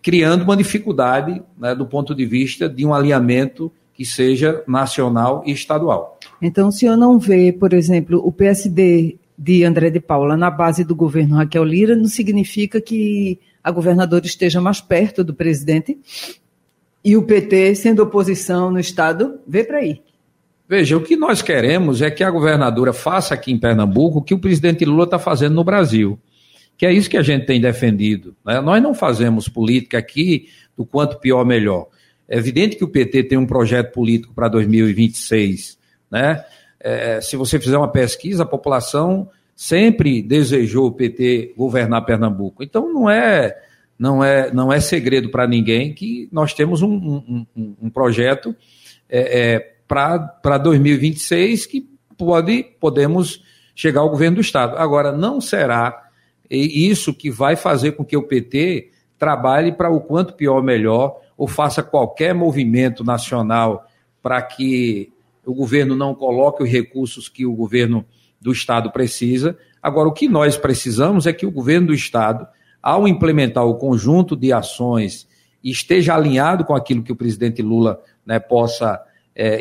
criando 0.00 0.42
uma 0.42 0.56
dificuldade 0.56 1.42
né, 1.58 1.74
do 1.74 1.84
ponto 1.84 2.14
de 2.14 2.24
vista 2.24 2.68
de 2.68 2.86
um 2.86 2.94
alinhamento 2.94 3.72
que 3.92 4.04
seja 4.04 4.62
nacional 4.68 5.42
e 5.44 5.50
estadual. 5.50 6.17
Então, 6.40 6.68
o 6.68 6.72
senhor 6.72 6.96
não 6.96 7.18
vê, 7.18 7.52
por 7.52 7.72
exemplo, 7.72 8.20
o 8.24 8.32
PSD 8.32 9.16
de 9.36 9.64
André 9.64 9.90
de 9.90 10.00
Paula 10.00 10.36
na 10.36 10.50
base 10.50 10.84
do 10.84 10.94
governo 10.94 11.36
Raquel 11.36 11.64
Lira, 11.64 11.94
não 11.94 12.06
significa 12.06 12.80
que 12.80 13.38
a 13.62 13.70
governadora 13.70 14.26
esteja 14.26 14.60
mais 14.60 14.80
perto 14.80 15.22
do 15.22 15.34
presidente? 15.34 15.98
e 17.04 17.16
o 17.16 17.22
PT 17.22 17.74
sendo 17.74 18.02
oposição 18.02 18.70
no 18.70 18.78
Estado, 18.78 19.40
vê 19.46 19.64
para 19.64 19.78
aí. 19.78 20.02
Veja, 20.68 20.96
o 20.96 21.00
que 21.00 21.16
nós 21.16 21.40
queremos 21.40 22.02
é 22.02 22.10
que 22.10 22.22
a 22.22 22.30
governadora 22.30 22.92
faça 22.92 23.32
aqui 23.32 23.50
em 23.50 23.58
Pernambuco 23.58 24.18
o 24.18 24.22
que 24.22 24.34
o 24.34 24.38
presidente 24.38 24.84
Lula 24.84 25.04
está 25.04 25.18
fazendo 25.18 25.54
no 25.54 25.64
Brasil. 25.64 26.18
Que 26.76 26.84
é 26.84 26.92
isso 26.92 27.08
que 27.08 27.16
a 27.16 27.22
gente 27.22 27.46
tem 27.46 27.60
defendido. 27.60 28.36
Né? 28.44 28.60
Nós 28.60 28.82
não 28.82 28.94
fazemos 28.94 29.48
política 29.48 29.96
aqui 29.96 30.48
do 30.76 30.84
quanto 30.84 31.18
pior, 31.18 31.44
melhor. 31.44 31.86
É 32.28 32.36
evidente 32.36 32.76
que 32.76 32.84
o 32.84 32.88
PT 32.88 33.24
tem 33.24 33.38
um 33.38 33.46
projeto 33.46 33.92
político 33.92 34.34
para 34.34 34.48
2026. 34.48 35.77
Né? 36.10 36.44
É, 36.80 37.20
se 37.20 37.36
você 37.36 37.58
fizer 37.58 37.76
uma 37.76 37.90
pesquisa, 37.90 38.42
a 38.42 38.46
população 38.46 39.28
sempre 39.54 40.22
desejou 40.22 40.86
o 40.86 40.92
PT 40.92 41.54
governar 41.56 42.04
Pernambuco. 42.04 42.62
Então 42.62 42.92
não 42.92 43.10
é 43.10 43.56
não 43.98 44.22
é, 44.22 44.52
não 44.52 44.72
é 44.72 44.78
segredo 44.78 45.28
para 45.28 45.46
ninguém 45.46 45.92
que 45.92 46.28
nós 46.30 46.54
temos 46.54 46.82
um, 46.82 47.44
um, 47.56 47.76
um 47.82 47.90
projeto 47.90 48.54
é, 49.08 49.54
é, 49.54 49.74
para 49.88 50.58
2026 50.58 51.66
que 51.66 51.88
pode, 52.16 52.64
podemos 52.78 53.42
chegar 53.74 54.02
ao 54.02 54.10
governo 54.10 54.36
do 54.36 54.40
Estado. 54.40 54.76
Agora, 54.76 55.10
não 55.10 55.40
será 55.40 56.08
isso 56.48 57.12
que 57.12 57.30
vai 57.30 57.56
fazer 57.56 57.92
com 57.92 58.04
que 58.04 58.16
o 58.16 58.22
PT 58.22 58.90
trabalhe 59.18 59.72
para 59.72 59.90
o 59.90 60.00
quanto 60.00 60.34
pior 60.34 60.62
melhor 60.62 61.20
ou 61.36 61.48
faça 61.48 61.82
qualquer 61.82 62.34
movimento 62.34 63.02
nacional 63.02 63.86
para 64.22 64.40
que 64.42 65.12
o 65.48 65.54
governo 65.54 65.96
não 65.96 66.14
coloque 66.14 66.62
os 66.62 66.68
recursos 66.68 67.28
que 67.28 67.46
o 67.46 67.54
governo 67.54 68.04
do 68.40 68.52
Estado 68.52 68.90
precisa. 68.90 69.56
Agora, 69.82 70.08
o 70.08 70.12
que 70.12 70.28
nós 70.28 70.56
precisamos 70.56 71.26
é 71.26 71.32
que 71.32 71.46
o 71.46 71.50
governo 71.50 71.88
do 71.88 71.94
Estado 71.94 72.46
ao 72.82 73.08
implementar 73.08 73.64
o 73.66 73.76
conjunto 73.76 74.36
de 74.36 74.52
ações 74.52 75.26
esteja 75.62 76.14
alinhado 76.14 76.64
com 76.64 76.74
aquilo 76.74 77.02
que 77.02 77.12
o 77.12 77.16
presidente 77.16 77.62
Lula 77.62 78.00
né, 78.24 78.38
possa 78.38 79.02
é, 79.34 79.60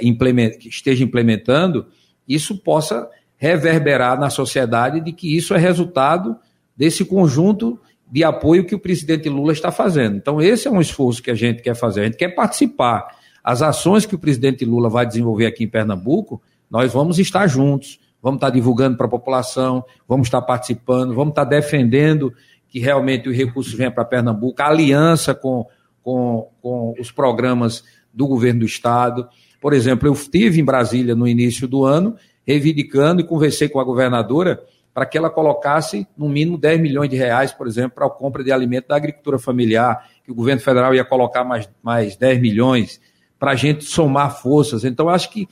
esteja 0.65 1.03
implementando, 1.03 1.87
isso 2.27 2.57
possa 2.57 3.09
reverberar 3.37 4.19
na 4.19 4.29
sociedade 4.29 4.99
de 4.99 5.13
que 5.13 5.35
isso 5.35 5.53
é 5.53 5.57
resultado 5.57 6.35
desse 6.75 7.05
conjunto 7.05 7.79
de 8.09 8.23
apoio 8.23 8.65
que 8.65 8.75
o 8.75 8.79
presidente 8.79 9.29
Lula 9.29 9.51
está 9.51 9.71
fazendo. 9.71 10.15
Então, 10.17 10.41
esse 10.41 10.67
é 10.67 10.71
um 10.71 10.81
esforço 10.81 11.21
que 11.21 11.31
a 11.31 11.35
gente 11.35 11.61
quer 11.61 11.75
fazer. 11.75 12.01
A 12.01 12.03
gente 12.05 12.17
quer 12.17 12.29
participar. 12.29 13.16
As 13.47 13.61
ações 13.61 14.05
que 14.05 14.13
o 14.13 14.19
presidente 14.19 14.65
Lula 14.65 14.89
vai 14.89 15.05
desenvolver 15.05 15.45
aqui 15.45 15.63
em 15.63 15.69
Pernambuco, 15.69 16.41
nós 16.69 16.91
vamos 16.91 17.17
estar 17.17 17.47
juntos, 17.47 17.97
vamos 18.21 18.39
estar 18.39 18.49
divulgando 18.49 18.97
para 18.97 19.05
a 19.05 19.09
população, 19.09 19.85
vamos 20.05 20.27
estar 20.27 20.41
participando, 20.41 21.15
vamos 21.15 21.29
estar 21.29 21.45
defendendo 21.45 22.33
que 22.67 22.77
realmente 22.77 23.29
os 23.29 23.37
recursos 23.37 23.73
venham 23.73 23.93
para 23.93 24.03
Pernambuco, 24.03 24.61
a 24.61 24.67
aliança 24.67 25.33
com, 25.33 25.65
com, 26.03 26.49
com 26.61 26.93
os 26.99 27.09
programas 27.09 27.85
do 28.13 28.27
governo 28.27 28.59
do 28.59 28.65
Estado. 28.65 29.25
Por 29.61 29.71
exemplo, 29.71 30.09
eu 30.09 30.11
estive 30.11 30.59
em 30.59 30.65
Brasília 30.65 31.15
no 31.15 31.25
início 31.25 31.69
do 31.69 31.85
ano, 31.85 32.17
reivindicando 32.45 33.21
e 33.21 33.23
conversei 33.23 33.69
com 33.69 33.79
a 33.79 33.83
governadora 33.85 34.61
para 34.93 35.05
que 35.05 35.17
ela 35.17 35.29
colocasse 35.29 36.05
no 36.17 36.27
mínimo 36.27 36.57
10 36.57 36.81
milhões 36.81 37.09
de 37.09 37.15
reais, 37.15 37.53
por 37.53 37.65
exemplo, 37.65 37.91
para 37.91 38.07
a 38.07 38.09
compra 38.09 38.43
de 38.43 38.51
alimento 38.51 38.89
da 38.89 38.97
agricultura 38.97 39.39
familiar, 39.39 40.05
que 40.25 40.31
o 40.33 40.35
governo 40.35 40.59
federal 40.59 40.93
ia 40.93 41.05
colocar 41.05 41.45
mais, 41.45 41.69
mais 41.81 42.17
10 42.17 42.41
milhões, 42.41 42.99
para 43.39 43.51
a 43.51 43.55
gente 43.55 43.83
somar 43.83 44.41
forças. 44.41 44.83
Então, 44.83 45.09
acho 45.09 45.29
que 45.31 45.47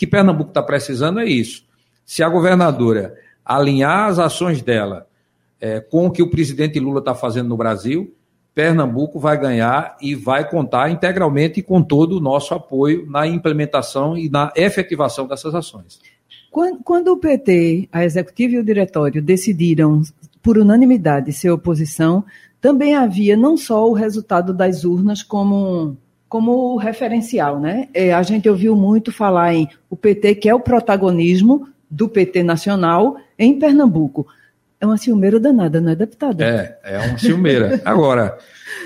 que 0.00 0.06
Pernambuco 0.06 0.48
está 0.48 0.62
precisando 0.62 1.20
é 1.20 1.26
isso. 1.26 1.62
Se 2.06 2.22
a 2.22 2.28
governadora 2.30 3.14
alinhar 3.44 4.08
as 4.08 4.18
ações 4.18 4.62
dela 4.62 5.06
é, 5.60 5.78
com 5.78 6.06
o 6.06 6.10
que 6.10 6.22
o 6.22 6.30
presidente 6.30 6.80
Lula 6.80 7.00
está 7.00 7.14
fazendo 7.14 7.50
no 7.50 7.56
Brasil, 7.58 8.14
Pernambuco 8.54 9.20
vai 9.20 9.38
ganhar 9.38 9.98
e 10.00 10.14
vai 10.14 10.48
contar 10.48 10.90
integralmente 10.90 11.60
com 11.60 11.82
todo 11.82 12.16
o 12.16 12.20
nosso 12.20 12.54
apoio 12.54 13.04
na 13.10 13.26
implementação 13.26 14.16
e 14.16 14.30
na 14.30 14.50
efetivação 14.56 15.26
dessas 15.26 15.54
ações. 15.54 16.00
Quando 16.50 17.08
o 17.08 17.18
PT, 17.18 17.90
a 17.92 18.02
executiva 18.02 18.54
e 18.54 18.58
o 18.58 18.64
diretório 18.64 19.20
decidiram 19.20 20.00
por 20.42 20.56
unanimidade 20.56 21.30
ser 21.30 21.50
oposição, 21.50 22.24
também 22.58 22.94
havia 22.94 23.36
não 23.36 23.54
só 23.54 23.86
o 23.86 23.92
resultado 23.92 24.54
das 24.54 24.82
urnas 24.82 25.22
como 25.22 25.98
como 26.30 26.76
referencial, 26.76 27.58
né? 27.58 27.88
É, 27.92 28.14
a 28.14 28.22
gente 28.22 28.48
ouviu 28.48 28.76
muito 28.76 29.10
falar 29.10 29.52
em 29.52 29.68
o 29.90 29.96
PT 29.96 30.36
que 30.36 30.48
é 30.48 30.54
o 30.54 30.60
protagonismo 30.60 31.68
do 31.90 32.08
PT 32.08 32.44
nacional 32.44 33.16
em 33.36 33.58
Pernambuco. 33.58 34.28
É 34.80 34.86
uma 34.86 34.96
ciumeira 34.96 35.40
danada, 35.40 35.80
não 35.80 35.90
é, 35.90 35.96
deputada? 35.96 36.44
É, 36.44 36.78
é 36.84 36.98
uma 37.00 37.18
ciumeira. 37.18 37.82
Agora, 37.84 38.38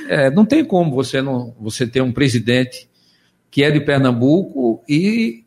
é, 0.09 0.31
não 0.31 0.47
tem 0.47 0.65
como 0.65 0.95
você 0.95 1.21
não 1.21 1.55
você 1.61 1.87
ter 1.87 2.01
um 2.01 2.11
presidente 2.11 2.89
que 3.51 3.63
é 3.63 3.71
de 3.71 3.79
Pernambuco 3.81 4.83
e 4.89 5.45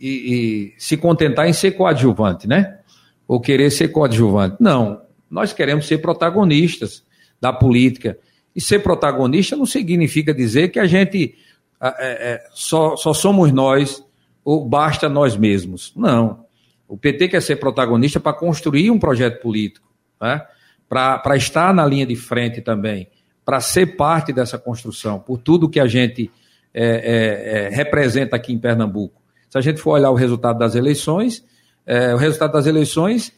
e, 0.00 0.08
e 0.08 0.74
se 0.78 0.96
contentar 0.96 1.48
em 1.48 1.52
ser 1.52 1.72
coadjuvante, 1.72 2.46
né? 2.46 2.78
Ou 3.26 3.40
querer 3.40 3.70
ser 3.70 3.88
coadjuvante. 3.88 4.56
Não, 4.60 5.02
nós 5.28 5.52
queremos 5.52 5.88
ser 5.88 5.98
protagonistas 5.98 7.02
da 7.40 7.52
política. 7.52 8.16
E 8.54 8.60
ser 8.60 8.80
protagonista 8.80 9.56
não 9.56 9.66
significa 9.66 10.34
dizer 10.34 10.68
que 10.68 10.78
a 10.78 10.86
gente 10.86 11.34
é, 11.80 11.88
é, 12.32 12.46
só, 12.52 12.96
só 12.96 13.14
somos 13.14 13.52
nós 13.52 14.04
ou 14.44 14.68
basta 14.68 15.08
nós 15.08 15.36
mesmos. 15.36 15.92
Não. 15.96 16.44
O 16.88 16.96
PT 16.96 17.28
quer 17.28 17.40
ser 17.40 17.56
protagonista 17.56 18.18
para 18.18 18.32
construir 18.32 18.90
um 18.90 18.98
projeto 18.98 19.40
político, 19.40 19.88
né? 20.20 20.42
para 20.88 21.36
estar 21.36 21.72
na 21.72 21.86
linha 21.86 22.04
de 22.04 22.16
frente 22.16 22.60
também, 22.60 23.08
para 23.44 23.60
ser 23.60 23.96
parte 23.96 24.32
dessa 24.32 24.58
construção, 24.58 25.20
por 25.20 25.38
tudo 25.38 25.68
que 25.68 25.78
a 25.78 25.86
gente 25.86 26.28
é, 26.74 26.84
é, 26.84 27.66
é 27.66 27.68
representa 27.68 28.34
aqui 28.34 28.52
em 28.52 28.58
Pernambuco. 28.58 29.22
Se 29.48 29.56
a 29.56 29.60
gente 29.60 29.80
for 29.80 29.92
olhar 29.92 30.10
o 30.10 30.14
resultado 30.14 30.58
das 30.58 30.74
eleições, 30.74 31.44
é, 31.86 32.12
o 32.12 32.16
resultado 32.16 32.52
das 32.52 32.66
eleições 32.66 33.32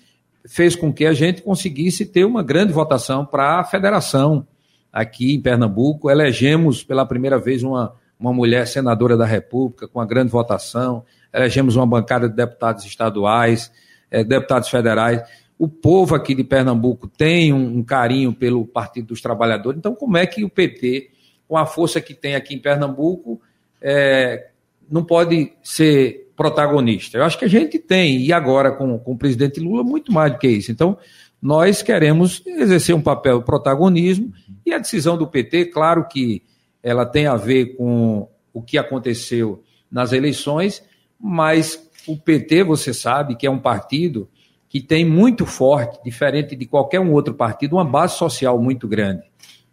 fez 0.47 0.75
com 0.75 0.93
que 0.93 1.05
a 1.05 1.13
gente 1.13 1.43
conseguisse 1.43 2.07
ter 2.07 2.25
uma 2.25 2.43
grande 2.43 2.73
votação 2.73 3.25
para 3.25 3.61
a 3.61 3.65
federação 3.65 4.47
aqui 4.93 5.35
em 5.35 5.41
Pernambuco. 5.41 6.11
Elegemos 6.11 6.85
pela 6.85 7.07
primeira 7.07 7.39
vez 7.39 7.63
uma, 7.63 7.95
uma 8.19 8.33
mulher 8.33 8.67
senadora 8.67 9.17
da 9.17 9.25
República 9.25 9.89
com 9.89 9.99
uma 9.99 10.07
grande 10.07 10.31
votação. 10.31 11.05
Elegemos 11.33 11.77
uma 11.77 11.87
bancada 11.87 12.29
de 12.29 12.37
deputados 12.37 12.85
estaduais, 12.85 13.73
é, 14.11 14.23
deputados 14.23 14.69
federais. 14.69 15.23
O 15.59 15.69
povo 15.69 16.15
aqui 16.15 16.35
de 16.35 16.45
Pernambuco 16.45 17.09
tem 17.09 17.53
um, 17.53 17.79
um 17.79 17.83
carinho 17.83 18.33
pelo 18.33 18.67
Partido 18.67 19.09
dos 19.09 19.23
Trabalhadores. 19.23 19.79
Então, 19.79 19.95
como 19.95 20.17
é 20.17 20.27
que 20.27 20.45
o 20.45 20.51
PT, 20.51 21.11
com 21.49 21.57
a 21.57 21.65
força 21.65 22.01
que 22.01 22.13
tem 22.13 22.35
aqui 22.35 22.55
em 22.55 22.59
Pernambuco, 22.59 23.41
é, 23.81 24.49
não 24.91 25.03
pode 25.03 25.53
ser 25.63 26.31
protagonista. 26.37 27.19
Eu 27.19 27.25
acho 27.25 27.39
que 27.39 27.45
a 27.45 27.49
gente 27.49 27.79
tem, 27.79 28.21
e 28.21 28.33
agora 28.33 28.73
com, 28.73 28.99
com 28.99 29.13
o 29.13 29.19
presidente 29.19 29.61
Lula, 29.61 29.83
muito 29.83 30.13
mais 30.13 30.33
do 30.33 30.39
que 30.39 30.49
isso. 30.49 30.73
Então, 30.73 30.99
nós 31.43 31.83
queremos 31.83 32.41
exercer 32.47 32.95
um 32.95 33.03
papel 33.03 33.41
de 33.41 33.45
protagonismo, 33.45 34.33
e 34.65 34.73
a 34.73 34.79
decisão 34.79 35.19
do 35.19 35.27
PT, 35.27 35.67
claro 35.67 36.07
que 36.07 36.43
ela 36.81 37.05
tem 37.05 37.27
a 37.27 37.35
ver 37.35 37.77
com 37.77 38.29
o 38.55 38.63
que 38.63 38.79
aconteceu 38.79 39.63
nas 39.91 40.13
eleições, 40.13 40.85
mas 41.21 41.91
o 42.07 42.17
PT, 42.17 42.63
você 42.63 42.95
sabe, 42.95 43.35
que 43.35 43.47
é 43.47 43.51
um 43.51 43.59
partido 43.59 44.29
que 44.69 44.81
tem 44.81 45.05
muito 45.05 45.45
forte, 45.45 46.03
diferente 46.05 46.55
de 46.55 46.65
qualquer 46.65 47.01
um 47.01 47.13
outro 47.13 47.35
partido, 47.35 47.77
uma 47.77 47.85
base 47.85 48.17
social 48.17 48.61
muito 48.61 48.87
grande. 48.87 49.25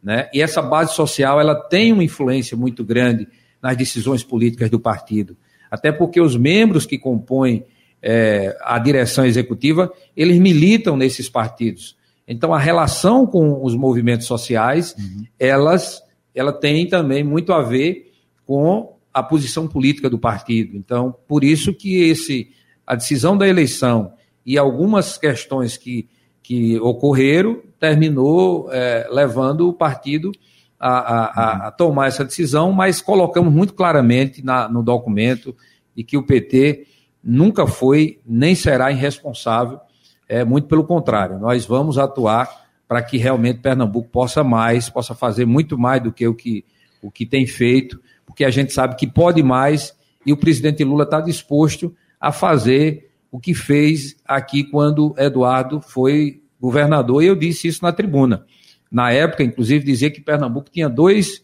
Né? 0.02 0.28
E 0.34 0.42
essa 0.42 0.62
base 0.62 0.94
social 0.94 1.40
ela 1.40 1.56
tem 1.56 1.94
uma 1.94 2.04
influência 2.04 2.58
muito 2.58 2.84
grande 2.84 3.28
nas 3.62 3.78
decisões 3.78 4.24
políticas 4.24 4.70
do 4.70 4.80
partido. 4.80 5.38
Até 5.70 5.92
porque 5.92 6.20
os 6.20 6.36
membros 6.36 6.86
que 6.86 6.98
compõem 6.98 7.64
é, 8.02 8.58
a 8.62 8.80
direção 8.80 9.26
executiva, 9.26 9.92
eles 10.16 10.40
militam 10.40 10.96
nesses 10.96 11.30
partidos. 11.30 11.98
Então, 12.28 12.54
a 12.54 12.60
relação 12.60 13.26
com 13.26 13.64
os 13.64 13.76
movimentos 13.76 14.28
sociais, 14.28 14.96
uhum. 14.98 15.26
elas, 15.40 16.02
ela 16.34 16.54
tem 16.54 16.88
também 16.88 17.24
muito 17.24 17.52
a 17.52 17.62
ver 17.62 18.12
com 18.46 18.96
a 19.14 19.24
posição 19.24 19.68
política 19.68 20.10
do 20.10 20.20
partido. 20.20 20.78
Então, 20.78 21.16
por 21.28 21.44
isso 21.44 21.74
que 21.74 22.04
esse, 22.04 22.52
a 22.86 22.96
decisão 22.96 23.38
da 23.38 23.48
eleição 23.48 24.14
e 24.46 24.58
algumas 24.58 25.18
questões 25.18 25.76
que, 25.76 26.08
que 26.42 26.80
ocorreram 26.80 27.62
terminou 27.80 28.72
é, 28.72 29.08
levando 29.12 29.68
o 29.68 29.74
partido 29.74 30.32
a, 30.80 30.90
a, 30.90 31.68
a, 31.68 31.72
tomar 31.72 32.08
essa 32.08 32.24
decisão, 32.24 32.72
mas 32.72 33.02
colocamos 33.02 33.52
muito 33.52 33.74
claramente 33.74 34.44
na, 34.44 34.70
no 34.70 34.82
documento 34.82 35.56
de 35.96 36.04
que 36.04 36.18
o 36.18 36.26
PT 36.26 36.88
nunca 37.24 37.68
foi 37.68 38.20
nem 38.26 38.56
será 38.56 38.92
irresponsável, 38.92 39.80
é, 40.28 40.44
muito 40.44 40.68
pelo 40.68 40.84
contrário, 40.84 41.40
nós 41.40 41.66
vamos 41.66 41.98
atuar 41.98 42.68
para 42.88 43.02
que 43.02 43.18
realmente 43.18 43.60
Pernambuco 43.60 44.10
possa 44.10 44.44
mais, 44.44 44.90
possa 44.90 45.14
fazer 45.14 45.46
muito 45.46 45.78
mais 45.78 46.02
do 46.02 46.12
que 46.12 46.28
o 46.28 46.34
que, 46.34 46.66
o 47.02 47.12
que 47.12 47.26
tem 47.26 47.46
feito, 47.46 48.02
porque 48.26 48.44
a 48.44 48.50
gente 48.50 48.74
sabe 48.74 48.96
que 48.96 49.08
pode 49.08 49.44
mais 49.44 49.96
e 50.26 50.34
o 50.34 50.38
presidente 50.38 50.84
Lula 50.84 51.04
está 51.04 51.22
disposto 51.22 51.96
a 52.20 52.32
fazer 52.32 53.12
o 53.32 53.40
que 53.40 53.54
fez 53.54 54.16
aqui 54.26 54.64
quando 54.64 55.14
Eduardo 55.18 55.82
foi 55.82 56.42
governador, 56.60 57.24
e 57.24 57.28
eu 57.28 57.36
disse 57.36 57.68
isso 57.68 57.84
na 57.84 57.92
tribuna. 57.92 58.46
Na 58.92 59.12
época, 59.12 59.44
inclusive, 59.44 59.86
dizia 59.86 60.10
que 60.10 60.20
Pernambuco 60.20 60.70
tinha 60.70 60.90
dois, 60.90 61.44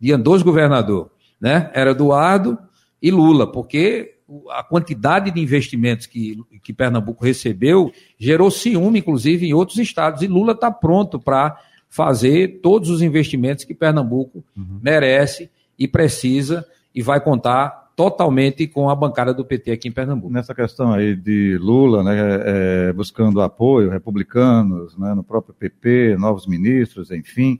tinha 0.00 0.16
dois 0.16 0.42
governadores, 0.42 1.10
né? 1.40 1.70
Era 1.74 1.90
Eduardo 1.90 2.58
e 3.00 3.10
Lula, 3.10 3.50
porque 3.50 4.15
a 4.50 4.62
quantidade 4.62 5.30
de 5.30 5.40
investimentos 5.40 6.06
que, 6.06 6.36
que 6.62 6.72
Pernambuco 6.72 7.24
recebeu 7.24 7.92
gerou 8.18 8.50
ciúme, 8.50 8.98
inclusive, 8.98 9.46
em 9.46 9.52
outros 9.52 9.78
estados. 9.78 10.22
E 10.22 10.26
Lula 10.26 10.52
está 10.52 10.70
pronto 10.70 11.18
para 11.18 11.56
fazer 11.88 12.60
todos 12.60 12.90
os 12.90 13.02
investimentos 13.02 13.64
que 13.64 13.74
Pernambuco 13.74 14.44
uhum. 14.56 14.80
merece 14.82 15.50
e 15.78 15.86
precisa 15.86 16.66
e 16.94 17.02
vai 17.02 17.20
contar 17.20 17.86
totalmente 17.96 18.66
com 18.66 18.90
a 18.90 18.94
bancada 18.94 19.32
do 19.32 19.44
PT 19.44 19.72
aqui 19.72 19.88
em 19.88 19.92
Pernambuco. 19.92 20.32
Nessa 20.32 20.54
questão 20.54 20.92
aí 20.92 21.16
de 21.16 21.56
Lula, 21.58 22.02
né, 22.02 22.14
é, 22.44 22.92
buscando 22.92 23.40
apoio, 23.40 23.90
republicanos, 23.90 24.96
né, 24.98 25.14
no 25.14 25.24
próprio 25.24 25.54
PP, 25.54 26.16
novos 26.18 26.46
ministros, 26.46 27.10
enfim, 27.10 27.58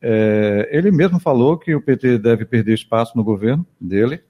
é, 0.00 0.68
ele 0.70 0.92
mesmo 0.92 1.18
falou 1.18 1.58
que 1.58 1.74
o 1.74 1.80
PT 1.80 2.18
deve 2.18 2.44
perder 2.44 2.74
espaço 2.74 3.16
no 3.16 3.24
governo 3.24 3.66
dele, 3.80 4.20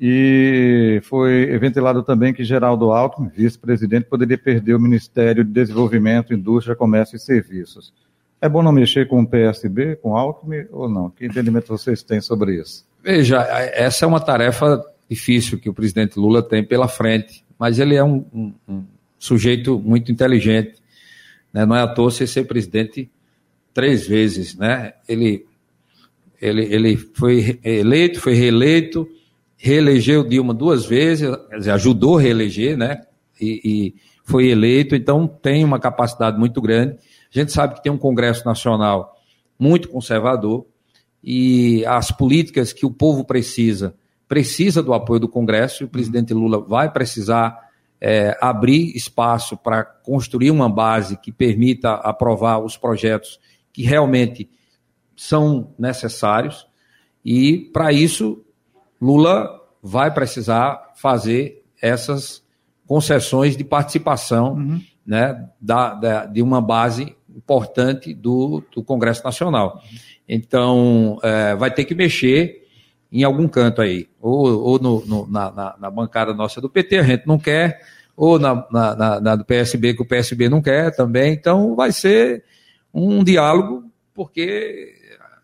e 0.00 0.98
foi 1.02 1.58
ventilado 1.58 2.02
também 2.02 2.32
que 2.32 2.42
Geraldo 2.42 2.90
Alckmin, 2.90 3.28
vice-presidente, 3.28 4.06
poderia 4.06 4.38
perder 4.38 4.74
o 4.74 4.80
Ministério 4.80 5.44
de 5.44 5.50
Desenvolvimento, 5.52 6.32
Indústria, 6.32 6.74
Comércio 6.74 7.16
e 7.16 7.20
Serviços. 7.20 7.92
É 8.40 8.48
bom 8.48 8.62
não 8.62 8.72
mexer 8.72 9.06
com 9.06 9.20
o 9.20 9.26
PSB, 9.26 9.96
com 9.96 10.16
Alckmin 10.16 10.64
ou 10.70 10.88
não? 10.88 11.10
Que 11.10 11.26
entendimento 11.26 11.68
vocês 11.68 12.02
têm 12.02 12.22
sobre 12.22 12.58
isso? 12.58 12.86
Veja, 13.04 13.42
essa 13.74 14.06
é 14.06 14.08
uma 14.08 14.20
tarefa 14.20 14.82
difícil 15.06 15.58
que 15.58 15.68
o 15.68 15.74
presidente 15.74 16.18
Lula 16.18 16.42
tem 16.42 16.64
pela 16.64 16.88
frente, 16.88 17.44
mas 17.58 17.78
ele 17.78 17.94
é 17.94 18.02
um, 18.02 18.24
um, 18.32 18.54
um 18.66 18.84
sujeito 19.18 19.78
muito 19.78 20.10
inteligente. 20.10 20.80
Né? 21.52 21.66
Não 21.66 21.76
é 21.76 21.82
à 21.82 21.86
toa 21.86 22.10
você 22.10 22.26
ser 22.26 22.44
presidente 22.44 23.10
três 23.74 24.06
vezes. 24.06 24.56
Né? 24.56 24.94
Ele, 25.06 25.44
ele, 26.40 26.64
ele 26.74 26.96
foi 26.96 27.60
eleito, 27.62 28.18
foi 28.18 28.32
reeleito, 28.32 29.06
reelegeu 29.62 30.26
Dilma 30.26 30.54
duas 30.54 30.86
vezes, 30.86 31.28
ajudou 31.70 32.16
a 32.16 32.22
reeleger, 32.22 32.78
né? 32.78 33.02
E, 33.38 33.60
e, 33.62 33.94
foi 34.24 34.48
eleito, 34.48 34.94
então 34.94 35.26
tem 35.26 35.64
uma 35.64 35.78
capacidade 35.78 36.38
muito 36.38 36.62
grande. 36.62 36.92
A 36.94 37.38
gente 37.38 37.52
sabe 37.52 37.74
que 37.74 37.82
tem 37.82 37.90
um 37.90 37.98
Congresso 37.98 38.44
Nacional 38.46 39.16
muito 39.58 39.88
conservador, 39.88 40.64
e 41.22 41.84
as 41.84 42.10
políticas 42.10 42.72
que 42.72 42.86
o 42.86 42.90
povo 42.90 43.24
precisa, 43.24 43.94
precisa 44.26 44.82
do 44.82 44.94
apoio 44.94 45.20
do 45.20 45.28
Congresso, 45.28 45.82
e 45.82 45.86
o 45.86 45.88
presidente 45.88 46.32
Lula 46.32 46.60
vai 46.60 46.90
precisar 46.90 47.58
é, 48.00 48.38
abrir 48.40 48.96
espaço 48.96 49.56
para 49.56 49.84
construir 49.84 50.50
uma 50.50 50.70
base 50.70 51.18
que 51.18 51.30
permita 51.30 51.94
aprovar 51.94 52.60
os 52.60 52.78
projetos 52.78 53.38
que 53.72 53.82
realmente 53.82 54.48
são 55.14 55.74
necessários, 55.78 56.66
e 57.22 57.68
para 57.72 57.92
isso 57.92 58.42
Lula 59.00 59.60
vai 59.82 60.12
precisar 60.12 60.92
fazer 60.96 61.64
essas 61.80 62.42
concessões 62.86 63.56
de 63.56 63.64
participação 63.64 64.54
uhum. 64.54 64.80
né, 65.06 65.48
da, 65.60 65.94
da, 65.94 66.26
de 66.26 66.42
uma 66.42 66.60
base 66.60 67.16
importante 67.34 68.12
do, 68.12 68.62
do 68.74 68.82
Congresso 68.82 69.24
Nacional. 69.24 69.80
Então, 70.28 71.18
é, 71.22 71.54
vai 71.54 71.72
ter 71.72 71.84
que 71.84 71.94
mexer 71.94 72.60
em 73.12 73.24
algum 73.24 73.48
canto 73.48 73.82
aí, 73.82 74.08
ou, 74.20 74.46
ou 74.62 74.78
no, 74.78 75.04
no, 75.04 75.26
na, 75.26 75.76
na, 75.78 75.90
bancada 75.90 76.32
nossa 76.32 76.60
do 76.60 76.70
PT, 76.70 76.98
a 76.98 77.02
gente 77.02 77.26
não 77.26 77.38
quer, 77.38 77.80
ou 78.16 78.38
na, 78.38 78.66
na, 78.70 79.20
na, 79.20 79.36
do 79.36 79.44
PSB, 79.44 79.94
que 79.94 80.02
o 80.02 80.06
PSB 80.06 80.48
não 80.48 80.62
quer 80.62 80.94
também. 80.94 81.32
Então, 81.32 81.74
vai 81.74 81.90
ser 81.90 82.44
um 82.94 83.24
diálogo, 83.24 83.90
porque 84.14 84.94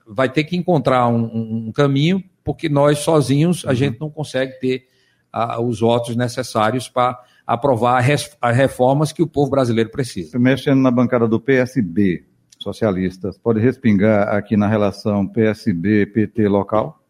vai 0.06 0.28
ter 0.28 0.44
que 0.44 0.56
encontrar 0.56 1.08
um, 1.08 1.68
um 1.68 1.72
caminho, 1.72 2.22
porque 2.46 2.68
nós 2.68 3.00
sozinhos 3.00 3.64
a 3.64 3.70
uhum. 3.70 3.74
gente 3.74 4.00
não 4.00 4.08
consegue 4.08 4.52
ter 4.60 4.86
a, 5.32 5.60
os 5.60 5.80
votos 5.80 6.14
necessários 6.14 6.88
para 6.88 7.20
aprovar 7.44 8.04
as 8.40 8.56
reformas 8.56 9.10
que 9.12 9.20
o 9.20 9.26
povo 9.26 9.50
brasileiro 9.50 9.90
precisa. 9.90 10.38
Mexendo 10.38 10.80
na 10.80 10.92
bancada 10.92 11.26
do 11.26 11.40
PSB, 11.40 12.24
socialistas, 12.60 13.36
pode 13.36 13.58
respingar 13.58 14.28
aqui 14.28 14.56
na 14.56 14.68
relação 14.68 15.26
PSB-PT 15.26 16.46
local? 16.46 17.02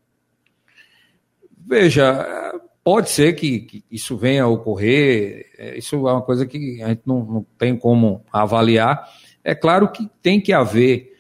Veja, 1.69 2.55
pode 2.83 3.11
ser 3.11 3.35
que, 3.35 3.61
que, 3.61 3.85
isso 3.91 4.17
venha 4.17 4.45
a 4.45 4.49
ocorrer, 4.49 5.51
é, 5.59 5.77
isso 5.77 5.97
é 5.97 6.13
uma 6.13 6.23
coisa 6.23 6.47
que 6.47 6.83
a 6.83 6.89
gente 6.89 7.03
não, 7.05 7.25
não 7.25 7.47
tem 7.59 7.77
como 7.77 8.25
avaliar. 8.33 9.07
É 9.45 9.55
claro 9.55 9.93
que 9.93 10.09
tem 10.23 10.41
que 10.41 10.53
haver 10.55 11.13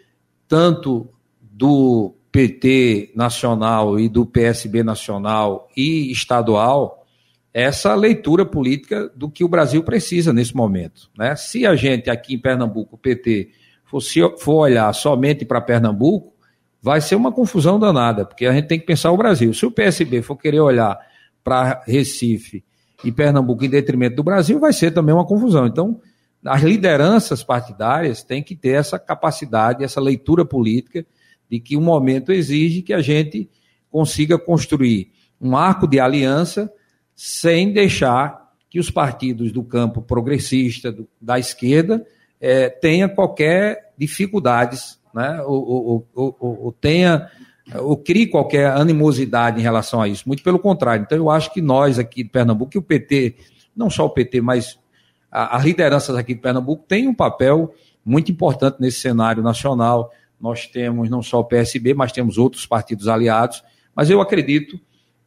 tanto 0.49 1.07
do 1.39 2.15
PT 2.37 3.13
nacional 3.15 3.99
e 3.99 4.11
do 4.11 4.27
PSB 4.27 4.83
nacional 4.83 5.71
e 5.75 6.13
estadual 6.13 7.07
essa 7.55 7.95
leitura 7.95 8.45
política 8.45 9.11
do 9.17 9.31
que 9.31 9.43
o 9.43 9.49
Brasil 9.49 9.83
precisa 9.83 10.35
nesse 10.35 10.55
momento. 10.55 11.09
Né? 11.17 11.35
Se 11.35 11.65
a 11.65 11.75
gente 11.75 12.11
aqui 12.11 12.35
em 12.35 12.39
Pernambuco, 12.39 12.97
o 12.97 12.99
PT, 12.99 13.53
for, 13.87 14.03
for 14.39 14.55
olhar 14.57 14.93
somente 14.93 15.47
para 15.47 15.63
Pernambuco, 15.63 16.35
vai 16.83 17.01
ser 17.01 17.15
uma 17.15 17.33
confusão 17.33 17.79
danada, 17.79 18.27
porque 18.27 18.45
a 18.45 18.53
gente 18.53 18.69
tem 18.69 18.79
que 18.79 18.85
pensar 18.85 19.13
o 19.13 19.17
Brasil. 19.17 19.55
Se 19.55 19.65
o 19.65 19.71
PSB 19.71 20.21
for 20.21 20.37
querer 20.37 20.61
olhar 20.61 20.99
para 21.43 21.83
Recife 21.87 22.63
e 23.03 23.11
Pernambuco 23.11 23.65
em 23.65 23.71
detrimento 23.71 24.17
do 24.17 24.23
Brasil, 24.23 24.61
vai 24.61 24.75
ser 24.75 24.91
também 24.91 25.15
uma 25.15 25.25
confusão. 25.25 25.67
Então, 25.67 26.03
as 26.45 26.61
lideranças 26.61 27.43
partidárias 27.43 28.23
têm 28.23 28.43
que 28.43 28.55
ter 28.55 28.73
essa 28.73 28.99
capacidade, 28.99 29.83
essa 29.83 30.03
leitura 30.03 30.45
política 30.45 31.07
de 31.51 31.61
que 31.61 31.77
o 31.77 31.81
momento 31.81 32.33
exige 32.33 32.83
que 32.83 32.93
a 32.93 33.01
gente 33.01 33.49
consiga 33.91 34.39
construir 34.39 35.11
um 35.41 35.57
arco 35.57 35.87
de 35.87 36.01
aliança 36.01 36.73
sem 37.15 37.73
deixar 37.73 38.53
que 38.69 38.79
os 38.79 38.91
partidos 38.91 39.53
do 39.53 39.63
campo 39.63 40.03
progressista, 40.03 40.93
do, 40.93 41.09
da 41.21 41.39
esquerda, 41.39 42.05
é, 42.41 42.69
tenha 42.69 43.09
qualquer 43.09 43.93
dificuldades 43.97 44.99
né, 45.15 45.41
ou, 45.47 46.75
tenha 46.79 47.31
ou 47.75 47.97
crie 47.97 48.27
qualquer 48.27 48.71
animosidade 48.71 49.59
em 49.59 49.63
relação 49.63 50.01
a 50.01 50.07
isso. 50.07 50.25
Muito 50.27 50.43
pelo 50.43 50.59
contrário. 50.59 51.03
Então, 51.03 51.17
eu 51.17 51.31
acho 51.31 51.53
que 51.53 51.63
nós 51.63 51.99
aqui 51.99 52.23
de 52.23 52.29
Pernambuco, 52.29 52.73
que 52.73 52.79
o 52.79 52.83
PT, 52.83 53.35
não 53.75 53.89
só 53.89 54.05
o 54.05 54.11
PT, 54.11 54.41
mas 54.41 54.79
as 55.31 55.65
lideranças 55.65 56.15
aqui 56.17 56.35
de 56.35 56.41
Pernambuco, 56.41 56.85
têm 56.87 57.09
um 57.09 57.15
papel 57.15 57.73
muito 58.05 58.31
importante 58.31 58.77
nesse 58.79 59.01
cenário 59.01 59.43
nacional. 59.43 60.13
Nós 60.41 60.67
temos 60.67 61.09
não 61.09 61.23
só 61.23 61.41
o 61.41 61.45
PSB, 61.45 61.95
mas 61.95 62.13
temos 62.13 62.39
outros 62.39 62.67
partidos 62.67 63.09
aliados. 63.09 63.63
Mas 63.95 64.11
eu 64.11 64.21
acredito 64.21 64.79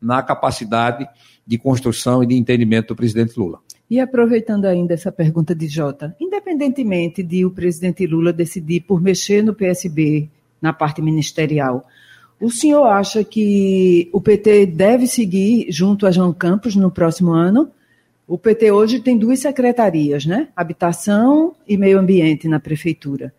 na 0.02 0.22
capacidade 0.22 1.08
de 1.45 1.58
construção 1.58 2.24
e 2.24 2.28
de 2.28 2.36
entendimento 2.36 2.89
do 2.89 2.95
presidente 2.95 3.38
Lula. 3.38 3.60
E 3.89 4.00
aproveitando 4.00 4.65
ainda 4.65 4.93
essa 4.93 5.12
pergunta 5.12 5.56
de 5.56 5.67
Jota, 5.67 6.15
independentemente 6.19 7.24
de 7.24 7.43
o 7.43 7.50
presidente 7.50 8.06
Lula 8.06 8.32
decidir 8.32 8.82
por 8.82 9.02
mexer 9.02 9.43
no 9.43 9.54
PSB, 9.54 10.30
na 10.62 10.72
parte 10.72 11.02
ministerial, 11.02 11.88
o 12.39 12.52
senhor 12.52 12.86
acha 12.86 13.24
que 13.24 14.10
o 14.13 14.22
PT 14.22 14.67
deve 14.67 15.08
seguir 15.08 15.67
junto 15.72 16.06
a 16.06 16.12
João 16.12 16.32
Campos 16.32 16.76
no 16.76 16.91
próximo 16.91 17.32
ano? 17.32 17.72
O 18.28 18.38
PT 18.38 18.72
hoje 18.72 19.00
tem 19.00 19.17
duas 19.17 19.39
secretarias, 19.39 20.26
né? 20.26 20.50
Habitação 20.56 21.56
e 21.67 21.76
Meio 21.76 21.98
Ambiente 21.98 22.48
na 22.48 22.60
prefeitura. 22.60 23.34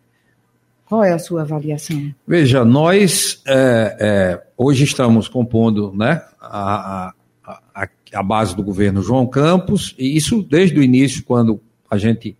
Qual 0.91 1.05
é 1.05 1.13
a 1.13 1.19
sua 1.19 1.43
avaliação? 1.43 2.13
Veja, 2.27 2.65
nós 2.65 3.41
é, 3.47 3.95
é, 3.97 4.43
hoje 4.57 4.83
estamos 4.83 5.29
compondo 5.29 5.93
né, 5.95 6.21
a, 6.37 7.13
a, 7.45 7.87
a, 8.13 8.21
base 8.21 8.53
do 8.53 8.61
governo 8.61 9.01
João 9.01 9.25
Campos, 9.25 9.95
e 9.97 10.17
isso 10.17 10.43
desde 10.43 10.77
o 10.77 10.83
início, 10.83 11.23
quando 11.23 11.61
a 11.89 11.97
gente 11.97 12.35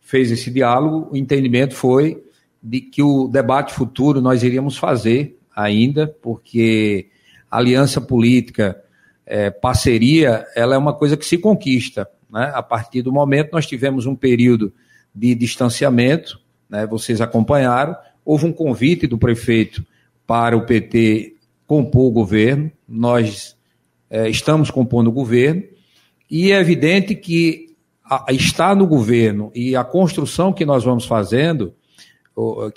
fez 0.00 0.32
esse 0.32 0.50
diálogo, 0.50 1.08
o 1.12 1.16
entendimento 1.16 1.72
foi 1.72 2.20
de 2.60 2.80
que 2.80 3.00
o 3.00 3.28
debate 3.28 3.72
futuro 3.72 4.20
nós 4.20 4.42
iríamos 4.42 4.76
fazer 4.76 5.38
ainda, 5.54 6.08
porque 6.20 7.06
aliança 7.48 8.00
política, 8.00 8.76
é, 9.24 9.50
parceria, 9.50 10.44
ela 10.56 10.74
é 10.74 10.78
uma 10.78 10.94
coisa 10.94 11.16
que 11.16 11.24
se 11.24 11.38
conquista. 11.38 12.10
Né? 12.28 12.50
A 12.56 12.60
partir 12.60 13.02
do 13.02 13.12
momento 13.12 13.52
nós 13.52 13.68
tivemos 13.68 14.04
um 14.04 14.16
período 14.16 14.72
de 15.14 15.32
distanciamento, 15.36 16.40
né? 16.68 16.86
vocês 16.86 17.20
acompanharam, 17.20 17.96
houve 18.24 18.46
um 18.46 18.52
convite 18.52 19.06
do 19.06 19.18
prefeito 19.18 19.84
para 20.26 20.56
o 20.56 20.66
PT 20.66 21.34
compor 21.66 22.06
o 22.06 22.10
governo, 22.10 22.70
nós 22.88 23.56
é, 24.10 24.28
estamos 24.28 24.70
compondo 24.70 25.08
o 25.08 25.12
governo, 25.12 25.62
e 26.30 26.50
é 26.50 26.60
evidente 26.60 27.14
que 27.14 27.74
a, 28.04 28.32
estar 28.32 28.74
no 28.74 28.86
governo 28.86 29.50
e 29.54 29.76
a 29.76 29.84
construção 29.84 30.52
que 30.52 30.64
nós 30.64 30.84
vamos 30.84 31.04
fazendo, 31.04 31.74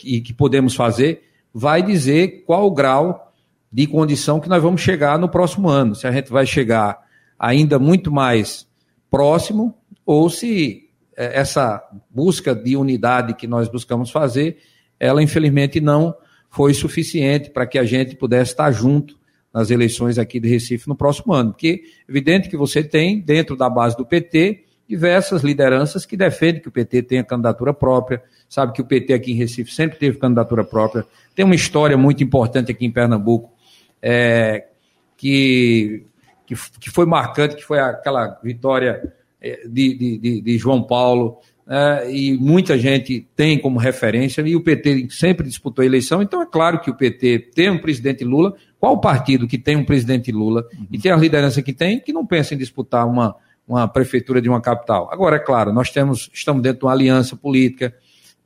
e 0.03 0.21
que 0.21 0.33
podemos 0.33 0.75
fazer, 0.75 1.23
vai 1.53 1.83
dizer 1.83 2.43
qual 2.45 2.65
o 2.65 2.71
grau 2.71 3.31
de 3.71 3.87
condição 3.87 4.39
que 4.39 4.49
nós 4.49 4.61
vamos 4.61 4.81
chegar 4.81 5.17
no 5.19 5.29
próximo 5.29 5.69
ano. 5.69 5.95
Se 5.95 6.07
a 6.07 6.11
gente 6.11 6.31
vai 6.31 6.45
chegar 6.45 6.99
ainda 7.39 7.77
muito 7.79 8.11
mais 8.11 8.67
próximo, 9.09 9.73
ou 10.05 10.29
se 10.29 10.89
essa 11.15 11.83
busca 12.09 12.55
de 12.55 12.75
unidade 12.75 13.33
que 13.33 13.47
nós 13.47 13.67
buscamos 13.67 14.09
fazer, 14.09 14.57
ela 14.99 15.21
infelizmente 15.21 15.79
não 15.81 16.15
foi 16.49 16.73
suficiente 16.73 17.49
para 17.49 17.65
que 17.65 17.79
a 17.79 17.83
gente 17.83 18.15
pudesse 18.15 18.51
estar 18.51 18.71
junto 18.71 19.19
nas 19.53 19.69
eleições 19.69 20.17
aqui 20.17 20.39
de 20.39 20.49
Recife 20.49 20.87
no 20.87 20.95
próximo 20.95 21.33
ano. 21.33 21.51
Porque 21.51 21.83
é 22.07 22.11
evidente 22.11 22.49
que 22.49 22.57
você 22.57 22.83
tem, 22.83 23.19
dentro 23.19 23.55
da 23.55 23.69
base 23.69 23.95
do 23.97 24.05
PT, 24.05 24.65
diversas 24.87 25.41
lideranças 25.41 26.05
que 26.05 26.17
defendem 26.17 26.61
que 26.61 26.67
o 26.67 26.71
PT 26.71 27.03
tenha 27.03 27.23
candidatura 27.23 27.73
própria, 27.73 28.21
sabe 28.49 28.73
que 28.73 28.81
o 28.81 28.85
PT 28.85 29.13
aqui 29.13 29.31
em 29.31 29.35
Recife 29.35 29.73
sempre 29.73 29.97
teve 29.97 30.17
candidatura 30.17 30.65
própria, 30.65 31.05
tem 31.33 31.45
uma 31.45 31.55
história 31.55 31.95
muito 31.97 32.21
importante 32.21 32.71
aqui 32.71 32.85
em 32.85 32.91
Pernambuco, 32.91 33.53
é, 34.01 34.67
que, 35.15 36.05
que, 36.45 36.55
que, 36.79 36.89
foi 36.89 37.05
marcante, 37.05 37.55
que 37.55 37.63
foi 37.63 37.79
aquela 37.79 38.37
vitória 38.43 39.01
é, 39.01 39.20
de, 39.67 40.17
de, 40.19 40.41
de 40.41 40.57
João 40.57 40.83
Paulo, 40.83 41.37
é, 41.67 42.11
e 42.11 42.37
muita 42.37 42.77
gente 42.77 43.27
tem 43.35 43.57
como 43.57 43.79
referência, 43.79 44.41
e 44.41 44.55
o 44.55 44.61
PT 44.61 45.07
sempre 45.09 45.47
disputou 45.47 45.83
a 45.83 45.85
eleição, 45.85 46.21
então 46.21 46.41
é 46.41 46.45
claro 46.45 46.81
que 46.81 46.89
o 46.89 46.95
PT 46.95 47.51
tem 47.55 47.69
um 47.69 47.79
presidente 47.79 48.23
Lula, 48.23 48.53
qual 48.79 48.99
partido 48.99 49.47
que 49.47 49.57
tem 49.57 49.77
um 49.77 49.85
presidente 49.85 50.31
Lula 50.31 50.67
uhum. 50.77 50.87
e 50.91 50.99
tem 50.99 51.11
a 51.11 51.15
liderança 51.15 51.61
que 51.61 51.71
tem, 51.71 51.99
que 51.99 52.11
não 52.11 52.25
pensa 52.25 52.53
em 52.53 52.57
disputar 52.57 53.07
uma, 53.07 53.35
uma 53.67 53.87
prefeitura 53.87 54.41
de 54.41 54.49
uma 54.49 54.59
capital? 54.59 55.09
Agora, 55.13 55.37
é 55.37 55.39
claro, 55.39 55.71
nós 55.71 55.89
temos, 55.91 56.29
estamos 56.33 56.61
dentro 56.61 56.79
de 56.79 56.85
uma 56.85 56.91
aliança 56.91 57.35
política, 57.35 57.95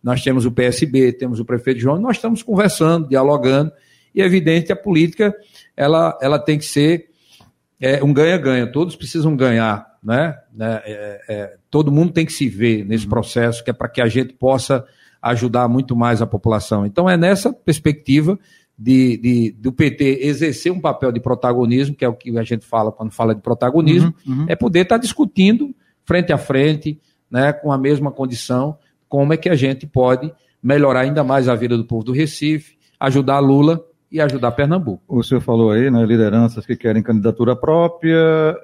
nós 0.03 0.21
temos 0.21 0.45
o 0.45 0.51
PSB, 0.51 1.13
temos 1.13 1.39
o 1.39 1.45
prefeito 1.45 1.79
João, 1.79 1.99
nós 1.99 2.17
estamos 2.17 2.43
conversando, 2.43 3.07
dialogando, 3.07 3.71
e 4.13 4.21
é 4.21 4.25
evidente 4.25 4.71
a 4.71 4.75
política 4.75 5.33
ela, 5.75 6.15
ela 6.21 6.37
tem 6.37 6.59
que 6.59 6.65
ser 6.65 7.07
é, 7.81 8.03
um 8.03 8.13
ganha-ganha, 8.13 8.71
todos 8.71 8.95
precisam 8.95 9.35
ganhar, 9.35 9.94
né? 10.05 10.37
É, 10.59 10.83
é, 11.27 11.35
é 11.35 11.57
todo 11.71 11.91
mundo 11.91 12.13
tem 12.13 12.25
que 12.25 12.31
se 12.31 12.47
ver 12.47 12.85
nesse 12.85 13.05
uhum. 13.05 13.09
processo, 13.09 13.63
que 13.63 13.71
é 13.71 13.73
para 13.73 13.89
que 13.89 13.99
a 13.99 14.07
gente 14.07 14.33
possa 14.33 14.85
ajudar 15.19 15.67
muito 15.67 15.95
mais 15.95 16.21
a 16.21 16.27
população. 16.27 16.85
Então 16.85 17.09
é 17.09 17.17
nessa 17.17 17.51
perspectiva 17.51 18.37
de, 18.77 19.17
de, 19.17 19.51
do 19.57 19.71
PT 19.71 20.19
exercer 20.21 20.71
um 20.71 20.79
papel 20.79 21.11
de 21.11 21.19
protagonismo, 21.19 21.95
que 21.95 22.05
é 22.05 22.07
o 22.07 22.13
que 22.13 22.37
a 22.37 22.43
gente 22.43 22.65
fala 22.65 22.91
quando 22.91 23.11
fala 23.11 23.33
de 23.33 23.41
protagonismo, 23.41 24.13
uhum, 24.27 24.41
uhum. 24.41 24.45
é 24.47 24.55
poder 24.55 24.81
estar 24.81 24.95
tá 24.95 25.01
discutindo 25.01 25.73
frente 26.05 26.31
a 26.31 26.37
frente, 26.37 27.01
né, 27.31 27.51
com 27.51 27.71
a 27.71 27.77
mesma 27.77 28.11
condição, 28.11 28.77
como 29.09 29.33
é 29.33 29.37
que 29.37 29.49
a 29.49 29.55
gente 29.55 29.87
pode 29.87 30.31
melhorar 30.61 31.01
ainda 31.01 31.23
mais 31.23 31.49
a 31.49 31.55
vida 31.55 31.75
do 31.75 31.85
povo 31.85 32.03
do 32.03 32.11
Recife, 32.11 32.77
ajudar 32.99 33.39
Lula 33.39 33.83
e 34.15 34.21
ajudar 34.21 34.51
Pernambuco. 34.51 35.03
O 35.09 35.21
senhor 35.21 35.41
falou 35.41 35.71
aí, 35.71 35.91
né, 35.91 36.05
lideranças 36.05 36.65
que 36.65 36.77
querem 36.77 37.03
candidatura 37.03 37.53
própria, 37.53 38.15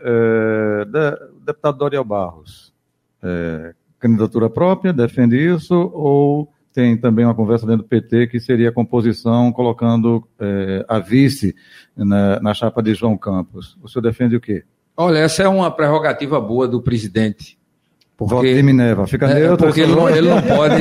é, 0.01 0.85
de, 0.85 1.45
deputado 1.45 1.77
Doriel 1.77 2.05
Barros, 2.05 2.73
é, 3.21 3.73
candidatura 3.99 4.49
própria, 4.49 4.93
defende 4.93 5.35
isso 5.35 5.75
ou 5.93 6.49
tem 6.73 6.95
também 6.95 7.25
uma 7.25 7.35
conversa 7.35 7.67
dentro 7.67 7.83
do 7.83 7.89
PT 7.89 8.27
que 8.27 8.39
seria 8.39 8.69
a 8.69 8.71
composição 8.71 9.51
colocando 9.51 10.25
é, 10.39 10.85
a 10.87 10.99
vice 10.99 11.53
na, 11.97 12.39
na, 12.39 12.53
chapa 12.53 12.81
de 12.81 12.93
João 12.93 13.17
Campos. 13.17 13.77
O 13.83 13.89
senhor 13.89 14.03
defende 14.03 14.37
o 14.37 14.39
quê? 14.39 14.63
Olha, 14.95 15.17
essa 15.17 15.43
é 15.43 15.49
uma 15.49 15.69
prerrogativa 15.69 16.39
boa 16.39 16.65
do 16.65 16.81
presidente, 16.81 17.59
Porque, 18.15 18.35
Voto 18.35 18.47
de 18.47 18.63
Minerva, 18.63 19.05
fica 19.05 19.29
é, 19.29 19.33
neutro. 19.33 19.67
Porque 19.67 19.81
ele 19.81 19.93
não, 19.93 20.09
ele 20.09 20.29
não 20.29 20.41
pode. 20.47 20.75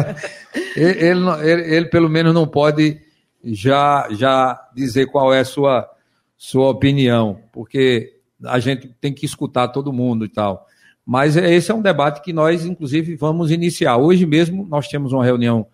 ele, 0.74 1.04
ele, 1.04 1.30
ele, 1.42 1.74
ele, 1.74 1.86
pelo 1.90 2.08
menos, 2.08 2.32
não 2.32 2.46
pode 2.46 3.04
já, 3.44 4.08
já 4.10 4.68
dizer 4.74 5.06
qual 5.06 5.32
é 5.32 5.40
a 5.40 5.44
sua, 5.44 5.88
sua 6.36 6.68
opinião, 6.68 7.40
porque 7.52 8.20
a 8.44 8.58
gente 8.58 8.88
tem 9.00 9.12
que 9.12 9.24
escutar 9.24 9.68
todo 9.68 9.92
mundo 9.92 10.24
e 10.24 10.28
tal. 10.28 10.66
Mas 11.04 11.36
é, 11.36 11.54
esse 11.54 11.70
é 11.70 11.74
um 11.74 11.80
debate 11.80 12.20
que 12.20 12.32
nós, 12.32 12.66
inclusive, 12.66 13.14
vamos 13.14 13.50
iniciar. 13.50 13.96
Hoje 13.96 14.26
mesmo 14.26 14.66
nós 14.66 14.88
temos 14.88 15.12
uma 15.12 15.24
reunião 15.24 15.66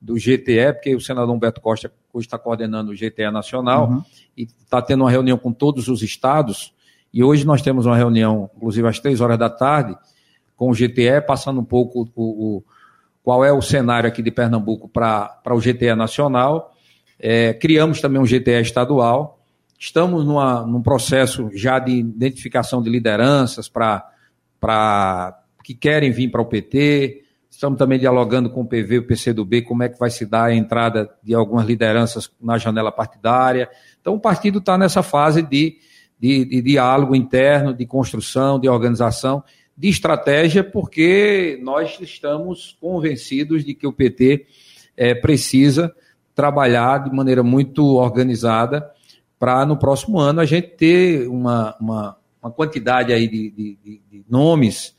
do 0.00 0.14
GTE, 0.14 0.72
porque 0.72 0.96
o 0.96 1.00
senador 1.00 1.32
Humberto 1.32 1.60
Costa 1.60 1.92
hoje 2.12 2.26
está 2.26 2.36
coordenando 2.36 2.90
o 2.90 2.94
GTE 2.94 3.30
Nacional 3.30 3.88
uhum. 3.88 4.02
e 4.36 4.42
está 4.42 4.82
tendo 4.82 5.04
uma 5.04 5.10
reunião 5.10 5.38
com 5.38 5.52
todos 5.52 5.86
os 5.86 6.02
estados. 6.02 6.74
E 7.14 7.22
hoje 7.22 7.46
nós 7.46 7.62
temos 7.62 7.86
uma 7.86 7.96
reunião, 7.96 8.50
inclusive 8.56 8.88
às 8.88 8.98
três 8.98 9.20
horas 9.20 9.38
da 9.38 9.48
tarde, 9.48 9.96
com 10.56 10.70
o 10.70 10.74
GTE, 10.74 11.20
passando 11.24 11.60
um 11.60 11.64
pouco 11.64 12.10
o, 12.16 12.56
o 12.56 12.64
qual 13.22 13.44
é 13.44 13.52
o 13.52 13.62
cenário 13.62 14.08
aqui 14.08 14.20
de 14.20 14.32
Pernambuco 14.32 14.88
para 14.88 15.40
o 15.50 15.60
GTE 15.60 15.94
nacional. 15.94 16.71
É, 17.24 17.54
criamos 17.54 18.00
também 18.00 18.20
um 18.20 18.26
GTE 18.26 18.60
estadual. 18.60 19.38
Estamos 19.78 20.24
numa, 20.24 20.66
num 20.66 20.82
processo 20.82 21.48
já 21.54 21.78
de 21.78 21.92
identificação 21.92 22.82
de 22.82 22.90
lideranças 22.90 23.68
para 23.68 25.38
que 25.62 25.72
querem 25.72 26.10
vir 26.10 26.32
para 26.32 26.42
o 26.42 26.46
PT. 26.46 27.22
Estamos 27.48 27.78
também 27.78 27.96
dialogando 27.96 28.50
com 28.50 28.62
o 28.62 28.66
PV 28.66 28.98
o 28.98 29.06
PCdoB 29.06 29.62
como 29.62 29.84
é 29.84 29.88
que 29.88 29.98
vai 29.98 30.10
se 30.10 30.26
dar 30.26 30.46
a 30.46 30.54
entrada 30.54 31.08
de 31.22 31.32
algumas 31.32 31.64
lideranças 31.64 32.28
na 32.40 32.58
janela 32.58 32.90
partidária. 32.90 33.70
Então, 34.00 34.14
o 34.14 34.20
partido 34.20 34.58
está 34.58 34.76
nessa 34.76 35.02
fase 35.02 35.42
de, 35.42 35.76
de, 36.18 36.44
de 36.44 36.60
diálogo 36.60 37.14
interno, 37.14 37.72
de 37.72 37.86
construção, 37.86 38.58
de 38.58 38.68
organização 38.68 39.44
de 39.76 39.88
estratégia, 39.88 40.64
porque 40.64 41.58
nós 41.62 41.98
estamos 42.00 42.76
convencidos 42.80 43.64
de 43.64 43.74
que 43.74 43.86
o 43.86 43.92
PT 43.92 44.44
é, 44.96 45.14
precisa 45.14 45.94
trabalhar 46.34 47.04
de 47.04 47.14
maneira 47.14 47.42
muito 47.42 47.96
organizada 47.96 48.90
para 49.38 49.66
no 49.66 49.76
próximo 49.76 50.18
ano 50.18 50.40
a 50.40 50.44
gente 50.44 50.68
ter 50.68 51.28
uma, 51.28 51.76
uma, 51.80 52.16
uma 52.42 52.50
quantidade 52.50 53.12
aí 53.12 53.28
de, 53.28 53.50
de, 53.50 54.00
de, 54.10 54.24
nomes, 54.28 54.94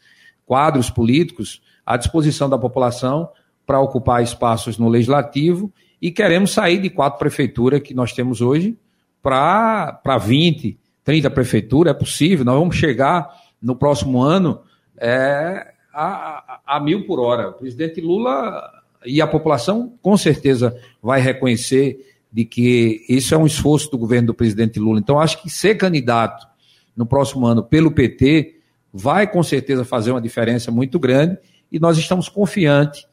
quadros 0.45 0.89
políticos 0.89 1.61
à 1.85 1.97
disposição 1.97 2.49
da 2.49 2.57
população 2.57 3.29
para 3.65 3.79
ocupar 3.79 4.21
espaços 4.21 4.77
no 4.77 4.89
legislativo 4.89 5.71
e 6.01 6.11
queremos 6.11 6.51
sair 6.51 6.79
de 6.79 6.89
quatro 6.89 7.17
prefeituras 7.17 7.81
que 7.81 7.93
nós 7.93 8.11
temos 8.11 8.41
hoje 8.41 8.77
para 9.21 10.17
20, 10.21 10.77
30 11.03 11.29
prefeituras, 11.29 11.95
é 11.95 11.97
possível, 11.97 12.43
nós 12.43 12.59
vamos 12.59 12.75
chegar 12.75 13.33
no 13.61 13.75
próximo 13.75 14.21
ano 14.21 14.61
é, 14.97 15.73
a, 15.93 16.59
a, 16.65 16.79
mil 16.81 17.05
por 17.05 17.19
hora. 17.19 17.49
O 17.49 17.53
presidente 17.53 18.01
Lula 18.01 18.69
e 19.05 19.21
a 19.21 19.27
população 19.27 19.93
com 20.01 20.15
certeza 20.17 20.75
vai 21.01 21.21
reconhecer 21.21 22.13
de 22.31 22.45
que 22.45 23.05
isso 23.07 23.35
é 23.35 23.37
um 23.37 23.45
esforço 23.45 23.91
do 23.91 23.97
governo 23.97 24.27
do 24.27 24.33
presidente 24.33 24.79
Lula. 24.79 24.99
Então, 24.99 25.19
acho 25.19 25.41
que 25.41 25.49
ser 25.49 25.75
candidato 25.75 26.47
no 26.95 27.05
próximo 27.05 27.45
ano 27.45 27.63
pelo 27.63 27.91
PT 27.91 28.55
vai 28.91 29.29
com 29.29 29.41
certeza 29.43 29.85
fazer 29.85 30.11
uma 30.11 30.21
diferença 30.21 30.71
muito 30.71 30.99
grande 30.99 31.37
e 31.71 31.79
nós 31.79 31.97
estamos 31.97 32.29
confiantes 32.29 33.05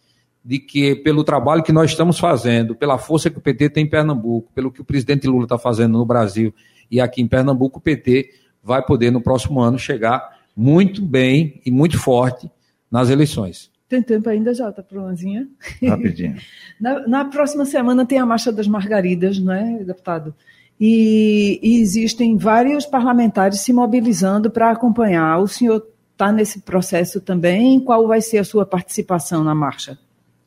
de 0.44 0.58
que, 0.58 0.96
pelo 0.96 1.22
trabalho 1.22 1.62
que 1.62 1.72
nós 1.72 1.90
estamos 1.90 2.18
fazendo, 2.18 2.74
pela 2.74 2.98
força 2.98 3.30
que 3.30 3.38
o 3.38 3.42
PT 3.42 3.70
tem 3.70 3.84
em 3.84 3.88
Pernambuco, 3.88 4.50
pelo 4.54 4.70
que 4.70 4.80
o 4.80 4.84
presidente 4.84 5.26
Lula 5.26 5.44
está 5.44 5.58
fazendo 5.58 5.98
no 5.98 6.04
Brasil 6.06 6.54
e 6.90 7.00
aqui 7.00 7.20
em 7.22 7.28
Pernambuco, 7.28 7.78
o 7.78 7.82
PT 7.82 8.30
vai 8.62 8.82
poder, 8.84 9.10
no 9.10 9.20
próximo 9.20 9.60
ano, 9.60 9.78
chegar 9.78 10.38
muito 10.56 11.02
bem 11.02 11.60
e 11.64 11.70
muito 11.70 11.98
forte 11.98 12.50
nas 12.90 13.08
eleições. 13.08 13.69
Tem 13.90 14.00
tempo 14.00 14.28
ainda, 14.28 14.54
Jota, 14.54 14.84
para 14.84 15.00
uma 15.00 15.10
Rapidinho. 15.10 16.36
na, 16.80 17.08
na, 17.08 17.24
próxima 17.24 17.64
semana 17.64 18.06
tem 18.06 18.20
a 18.20 18.24
Marcha 18.24 18.52
das 18.52 18.68
Margaridas, 18.68 19.40
não 19.40 19.52
é, 19.52 19.82
deputado? 19.82 20.32
E, 20.80 21.58
e 21.60 21.80
existem 21.80 22.36
vários 22.36 22.86
parlamentares 22.86 23.58
se 23.58 23.72
mobilizando 23.72 24.48
para 24.48 24.70
acompanhar. 24.70 25.40
O 25.40 25.48
senhor 25.48 25.84
está 26.12 26.30
nesse 26.30 26.60
processo 26.60 27.20
também? 27.20 27.80
Qual 27.80 28.06
vai 28.06 28.20
ser 28.20 28.38
a 28.38 28.44
sua 28.44 28.64
participação 28.64 29.42
na 29.42 29.56
marcha? 29.56 29.98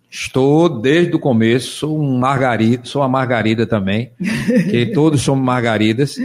Estou 0.10 0.70
desde 0.70 1.14
o 1.14 1.20
começo, 1.20 1.72
sou 1.80 2.00
um 2.00 2.18
margarida, 2.18 2.86
sou 2.86 3.02
uma 3.02 3.10
margarida 3.10 3.68
também, 3.68 4.14
que 4.72 4.86
todos 4.94 5.22
somos 5.22 5.44
margaridas. 5.44 6.16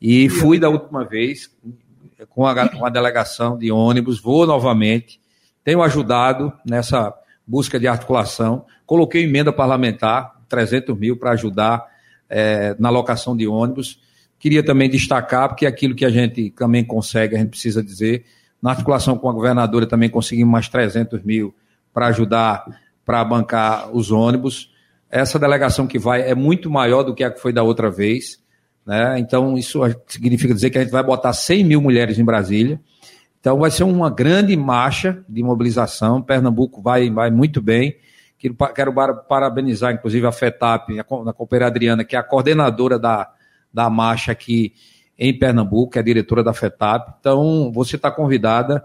E 0.00 0.30
fui 0.30 0.58
da 0.58 0.70
última 0.70 1.04
vez, 1.04 1.50
com 2.30 2.46
a, 2.46 2.68
com 2.70 2.86
a 2.86 2.88
delegação 2.88 3.58
de 3.58 3.70
ônibus, 3.70 4.18
vou 4.18 4.46
novamente, 4.46 5.20
tenho 5.64 5.82
ajudado 5.82 6.52
nessa 6.64 7.12
busca 7.46 7.80
de 7.80 7.88
articulação, 7.88 8.64
coloquei 8.86 9.24
emenda 9.24 9.52
parlamentar, 9.52 10.34
300 10.48 10.96
mil 10.96 11.16
para 11.16 11.32
ajudar 11.32 11.84
é, 12.28 12.76
na 12.78 12.90
locação 12.90 13.36
de 13.36 13.46
ônibus. 13.46 14.00
Queria 14.38 14.62
também 14.62 14.88
destacar, 14.88 15.48
porque 15.48 15.66
aquilo 15.66 15.94
que 15.94 16.04
a 16.04 16.10
gente 16.10 16.50
também 16.50 16.84
consegue, 16.84 17.34
a 17.34 17.38
gente 17.38 17.50
precisa 17.50 17.82
dizer, 17.82 18.24
na 18.62 18.70
articulação 18.70 19.18
com 19.18 19.28
a 19.28 19.32
governadora 19.32 19.86
também 19.86 20.08
conseguimos 20.08 20.52
mais 20.52 20.68
300 20.68 21.22
mil 21.22 21.54
para 21.92 22.06
ajudar 22.08 22.64
para 23.04 23.24
bancar 23.24 23.90
os 23.94 24.10
ônibus. 24.10 24.70
Essa 25.10 25.38
delegação 25.38 25.86
que 25.86 25.98
vai 25.98 26.22
é 26.22 26.34
muito 26.34 26.70
maior 26.70 27.02
do 27.02 27.14
que 27.14 27.22
a 27.22 27.30
que 27.30 27.40
foi 27.40 27.52
da 27.52 27.62
outra 27.62 27.90
vez. 27.90 28.42
Né? 28.86 29.18
Então, 29.18 29.56
isso 29.56 29.80
significa 30.06 30.54
dizer 30.54 30.70
que 30.70 30.78
a 30.78 30.82
gente 30.82 30.90
vai 30.90 31.02
botar 31.02 31.32
100 31.32 31.64
mil 31.64 31.80
mulheres 31.80 32.18
em 32.18 32.24
Brasília. 32.24 32.80
Então, 33.44 33.58
vai 33.58 33.70
ser 33.70 33.84
uma 33.84 34.08
grande 34.08 34.56
marcha 34.56 35.22
de 35.28 35.42
mobilização. 35.42 36.22
Pernambuco 36.22 36.80
vai, 36.80 37.10
vai 37.10 37.30
muito 37.30 37.60
bem. 37.60 37.94
Quero 38.74 38.90
parabenizar, 39.28 39.92
inclusive, 39.92 40.26
a 40.26 40.32
FETAP, 40.32 40.98
a 40.98 41.04
companheira 41.04 41.66
Adriana, 41.66 42.04
que 42.04 42.16
é 42.16 42.18
a 42.18 42.22
coordenadora 42.22 42.98
da, 42.98 43.30
da 43.70 43.90
marcha 43.90 44.32
aqui 44.32 44.72
em 45.18 45.38
Pernambuco, 45.38 45.92
que 45.92 45.98
é 45.98 46.00
a 46.00 46.04
diretora 46.04 46.42
da 46.42 46.54
FETAP. 46.54 47.16
Então, 47.20 47.70
você 47.70 47.96
está 47.96 48.10
convidada 48.10 48.82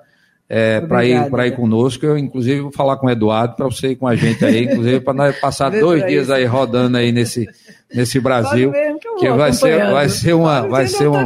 é, 0.50 0.82
para 0.82 1.06
ir, 1.06 1.16
ir 1.16 1.56
conosco. 1.56 2.06
Eu, 2.06 2.18
inclusive, 2.18 2.60
vou 2.60 2.72
falar 2.74 2.98
com 2.98 3.08
o 3.08 3.10
Eduardo 3.10 3.56
para 3.56 3.66
você 3.66 3.92
ir 3.92 3.96
com 3.96 4.08
a 4.08 4.16
gente 4.18 4.44
aí, 4.44 4.66
inclusive, 4.66 5.00
para 5.00 5.14
nós 5.14 5.40
passar 5.40 5.70
dois 5.72 6.06
dias 6.06 6.30
aí 6.30 6.44
rodando 6.44 6.98
aí 6.98 7.14
nesse, 7.14 7.48
nesse 7.96 8.20
Brasil. 8.20 8.74
Que, 8.74 9.20
que 9.20 9.30
vai 9.30 9.54
ser, 9.54 9.90
vai 9.90 10.10
ser 10.10 10.34
uma, 10.34 10.68
vai 10.68 10.86
ser 10.86 11.08
um, 11.08 11.24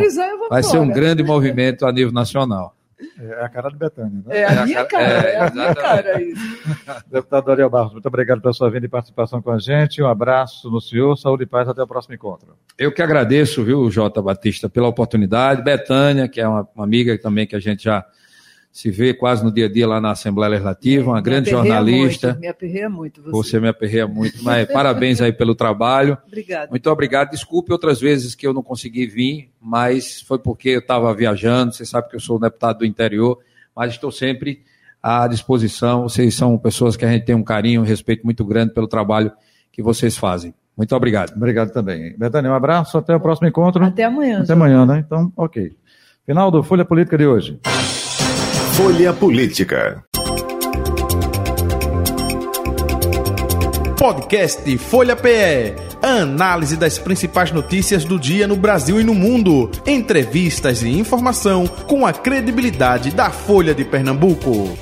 vai 0.47 0.61
ser 0.61 0.77
um 0.77 0.87
grande 0.87 1.23
movimento 1.23 1.87
a 1.87 1.91
nível 1.91 2.11
nacional. 2.11 2.75
É 3.19 3.43
a 3.43 3.49
cara 3.49 3.69
de 3.69 3.77
Betânia, 3.77 4.23
né? 4.25 4.37
É 4.39 4.45
a 4.45 4.65
minha 4.65 4.85
cara, 4.85 5.27
é, 5.27 5.33
é 5.33 5.39
a 5.39 5.51
minha 5.51 5.75
cara 5.75 6.21
isso. 6.21 6.41
Deputado 7.11 7.51
Ariel 7.51 7.69
Barros, 7.69 7.93
muito 7.93 8.07
obrigado 8.07 8.41
pela 8.41 8.53
sua 8.53 8.69
vinda 8.69 8.85
e 8.85 8.89
participação 8.89 9.41
com 9.41 9.51
a 9.51 9.59
gente. 9.59 10.01
Um 10.01 10.07
abraço 10.07 10.69
no 10.69 10.81
senhor, 10.81 11.15
saúde 11.17 11.43
e 11.43 11.47
paz, 11.47 11.67
até 11.67 11.81
o 11.81 11.87
próximo 11.87 12.15
encontro. 12.15 12.55
Eu 12.77 12.91
que 12.91 13.01
agradeço, 13.01 13.63
viu, 13.63 13.89
Jota 13.89 14.21
Batista, 14.21 14.69
pela 14.69 14.87
oportunidade. 14.87 15.63
Betânia, 15.63 16.27
que 16.27 16.41
é 16.41 16.47
uma, 16.47 16.67
uma 16.75 16.83
amiga 16.83 17.17
também 17.17 17.47
que 17.47 17.55
a 17.55 17.59
gente 17.59 17.83
já 17.83 18.05
se 18.73 18.89
vê 18.89 19.13
quase 19.13 19.43
no 19.43 19.53
dia 19.53 19.67
a 19.67 19.71
dia 19.71 19.87
lá 19.87 20.01
na 20.01 20.09
Assembleia 20.09 20.49
Legislativa, 20.49 21.11
uma 21.11 21.17
me 21.17 21.21
grande 21.21 21.51
jornalista. 21.51 22.29
Muito, 22.29 22.41
me 22.41 22.47
aperreia 22.47 22.89
muito. 22.89 23.21
Você. 23.21 23.31
você 23.31 23.59
me 23.59 23.67
aperreia 23.67 24.07
muito, 24.07 24.43
mas 24.43 24.65
parabéns 24.73 25.21
aí 25.21 25.31
pelo 25.31 25.53
trabalho. 25.53 26.17
Obrigado. 26.25 26.71
Muito 26.71 26.89
obrigado. 26.89 27.29
Desculpe 27.29 27.71
outras 27.71 28.01
vezes 28.01 28.33
que 28.33 28.47
eu 28.47 28.51
não 28.51 28.63
consegui 28.63 29.05
vir, 29.05 29.51
mas 29.61 30.21
foi 30.21 30.39
porque 30.39 30.69
eu 30.69 30.79
estava 30.79 31.13
viajando. 31.13 31.71
Você 31.71 31.85
sabe 31.85 32.09
que 32.09 32.15
eu 32.15 32.19
sou 32.19 32.39
deputado 32.39 32.79
do 32.79 32.85
interior, 32.85 33.37
mas 33.75 33.91
estou 33.91 34.11
sempre 34.11 34.63
à 35.03 35.27
disposição. 35.27 36.09
Vocês 36.09 36.33
são 36.33 36.57
pessoas 36.57 36.97
que 36.97 37.05
a 37.05 37.11
gente 37.11 37.25
tem 37.25 37.35
um 37.35 37.43
carinho, 37.43 37.81
um 37.81 37.85
respeito 37.85 38.23
muito 38.25 38.43
grande 38.43 38.73
pelo 38.73 38.87
trabalho 38.87 39.31
que 39.71 39.83
vocês 39.83 40.17
fazem. 40.17 40.51
Muito 40.75 40.95
obrigado. 40.95 41.35
Obrigado 41.35 41.71
também. 41.71 42.17
Betânia, 42.17 42.49
um 42.49 42.55
abraço, 42.55 42.97
até 42.97 43.15
o 43.15 43.19
próximo 43.19 43.47
encontro. 43.47 43.85
Até 43.85 44.05
amanhã. 44.05 44.41
Até 44.41 44.53
amanhã, 44.53 44.83
né? 44.83 45.03
Então, 45.05 45.31
ok. 45.37 45.77
Final 46.25 46.49
do 46.49 46.63
Folha 46.63 46.83
Política 46.83 47.19
de 47.19 47.27
hoje. 47.27 47.59
Folha 48.73 49.13
Política. 49.13 50.03
Podcast 53.99 54.77
Folha 54.79 55.15
PE. 55.15 55.75
Análise 56.01 56.75
das 56.75 56.97
principais 56.97 57.51
notícias 57.51 58.03
do 58.03 58.19
dia 58.19 58.47
no 58.47 58.55
Brasil 58.55 58.99
e 58.99 59.03
no 59.03 59.13
mundo. 59.13 59.69
Entrevistas 59.85 60.81
e 60.81 60.89
informação 60.89 61.67
com 61.67 62.03
a 62.03 62.11
credibilidade 62.11 63.11
da 63.11 63.29
Folha 63.29 63.75
de 63.75 63.85
Pernambuco. 63.85 64.75